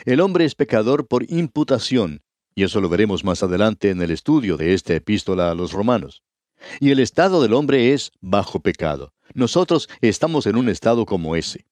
El 0.06 0.22
hombre 0.22 0.46
es 0.46 0.56
pecador 0.56 1.08
por 1.08 1.30
imputación, 1.30 2.22
y 2.56 2.64
eso 2.64 2.82
lo 2.82 2.90
veremos 2.90 3.24
más 3.24 3.44
adelante 3.44 3.90
en 3.90 4.02
el 4.02 4.12
estudio 4.12 4.58
de 4.58 4.74
esta 4.74 4.94
epístola 4.94 5.52
a 5.52 5.56
los 5.56 5.72
romanos. 5.72 6.24
Y 6.80 6.92
el 6.92 7.00
estado 7.00 7.42
del 7.42 7.54
hombre 7.54 7.94
es 7.94 8.12
bajo 8.20 8.60
pecado. 8.60 9.14
Nosotros 9.34 9.90
estamos 10.02 10.46
en 10.46 10.58
un 10.58 10.70
estado 10.70 11.06
como 11.06 11.36
ese. 11.36 11.66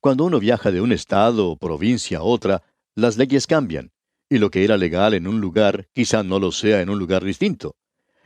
Cuando 0.00 0.24
uno 0.24 0.38
viaja 0.38 0.70
de 0.70 0.80
un 0.80 0.92
estado 0.92 1.48
o 1.48 1.56
provincia 1.56 2.18
a 2.18 2.22
otra, 2.22 2.62
las 2.94 3.16
leyes 3.16 3.46
cambian, 3.46 3.92
y 4.28 4.38
lo 4.38 4.50
que 4.50 4.64
era 4.64 4.76
legal 4.76 5.14
en 5.14 5.26
un 5.26 5.40
lugar 5.40 5.88
quizá 5.92 6.22
no 6.22 6.38
lo 6.38 6.52
sea 6.52 6.80
en 6.80 6.90
un 6.90 6.98
lugar 6.98 7.24
distinto. 7.24 7.76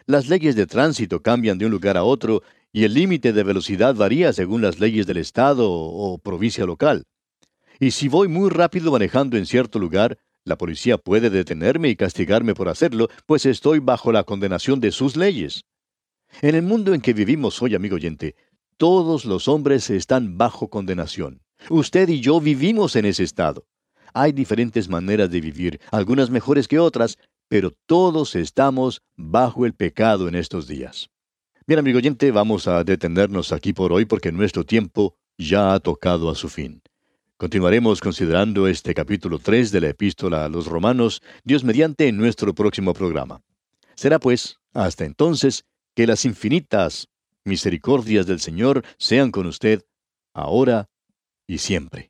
Las 0.06 0.28
leyes 0.28 0.56
de 0.56 0.66
tránsito 0.66 1.22
cambian 1.22 1.58
de 1.58 1.66
un 1.66 1.72
lugar 1.72 1.96
a 1.96 2.04
otro 2.04 2.42
y 2.72 2.84
el 2.84 2.94
límite 2.94 3.32
de 3.32 3.42
velocidad 3.42 3.94
varía 3.94 4.32
según 4.32 4.62
las 4.62 4.78
leyes 4.78 5.06
del 5.06 5.16
estado 5.16 5.70
o, 5.70 6.18
provincia 6.18 6.64
local. 6.64 7.04
Y 7.78 7.92
si 7.92 8.08
voy 8.08 8.28
muy 8.28 8.50
rápido 8.50 8.92
manejando 8.92 9.36
en 9.36 9.46
cierto 9.46 9.78
lugar, 9.78 10.18
la 10.44 10.56
policía 10.56 10.98
puede 10.98 11.30
detenerme 11.30 11.88
y 11.88 11.96
castigarme 11.96 12.54
por 12.54 12.68
hacerlo, 12.68 13.08
pues 13.26 13.46
estoy 13.46 13.78
bajo 13.78 14.12
la 14.12 14.24
condenación 14.24 14.80
de 14.80 14.92
sus 14.92 15.16
leyes. 15.16 15.64
En 16.42 16.54
el 16.54 16.62
mundo 16.62 16.94
en 16.94 17.00
que 17.00 17.12
vivimos 17.12 17.60
hoy, 17.60 17.74
amigo 17.74 17.96
oyente, 17.96 18.36
todos 18.76 19.24
los 19.24 19.48
hombres 19.48 19.90
están 19.90 20.38
bajo 20.38 20.68
condenación. 20.70 21.42
Usted 21.68 22.08
y 22.08 22.20
yo 22.20 22.40
vivimos 22.40 22.96
en 22.96 23.04
ese 23.04 23.24
estado. 23.24 23.66
Hay 24.14 24.32
diferentes 24.32 24.88
maneras 24.88 25.30
de 25.30 25.40
vivir, 25.40 25.80
algunas 25.90 26.30
mejores 26.30 26.66
que 26.66 26.78
otras, 26.78 27.18
pero 27.48 27.72
todos 27.86 28.34
estamos 28.34 29.02
bajo 29.16 29.66
el 29.66 29.74
pecado 29.74 30.28
en 30.28 30.34
estos 30.34 30.66
días. 30.66 31.09
Bien, 31.70 31.78
amigo 31.78 31.98
oyente, 31.98 32.32
vamos 32.32 32.66
a 32.66 32.82
detenernos 32.82 33.52
aquí 33.52 33.72
por 33.72 33.92
hoy 33.92 34.04
porque 34.04 34.32
nuestro 34.32 34.64
tiempo 34.64 35.14
ya 35.38 35.72
ha 35.72 35.78
tocado 35.78 36.28
a 36.28 36.34
su 36.34 36.48
fin. 36.48 36.82
Continuaremos 37.36 38.00
considerando 38.00 38.66
este 38.66 38.92
capítulo 38.92 39.38
3 39.38 39.70
de 39.70 39.80
la 39.80 39.88
epístola 39.90 40.44
a 40.44 40.48
los 40.48 40.66
romanos, 40.66 41.22
Dios 41.44 41.62
mediante, 41.62 42.08
en 42.08 42.16
nuestro 42.16 42.56
próximo 42.56 42.92
programa. 42.92 43.40
Será 43.94 44.18
pues, 44.18 44.56
hasta 44.74 45.04
entonces, 45.04 45.64
que 45.94 46.08
las 46.08 46.24
infinitas 46.24 47.06
misericordias 47.44 48.26
del 48.26 48.40
Señor 48.40 48.82
sean 48.98 49.30
con 49.30 49.46
usted, 49.46 49.84
ahora 50.34 50.90
y 51.46 51.58
siempre. 51.58 52.09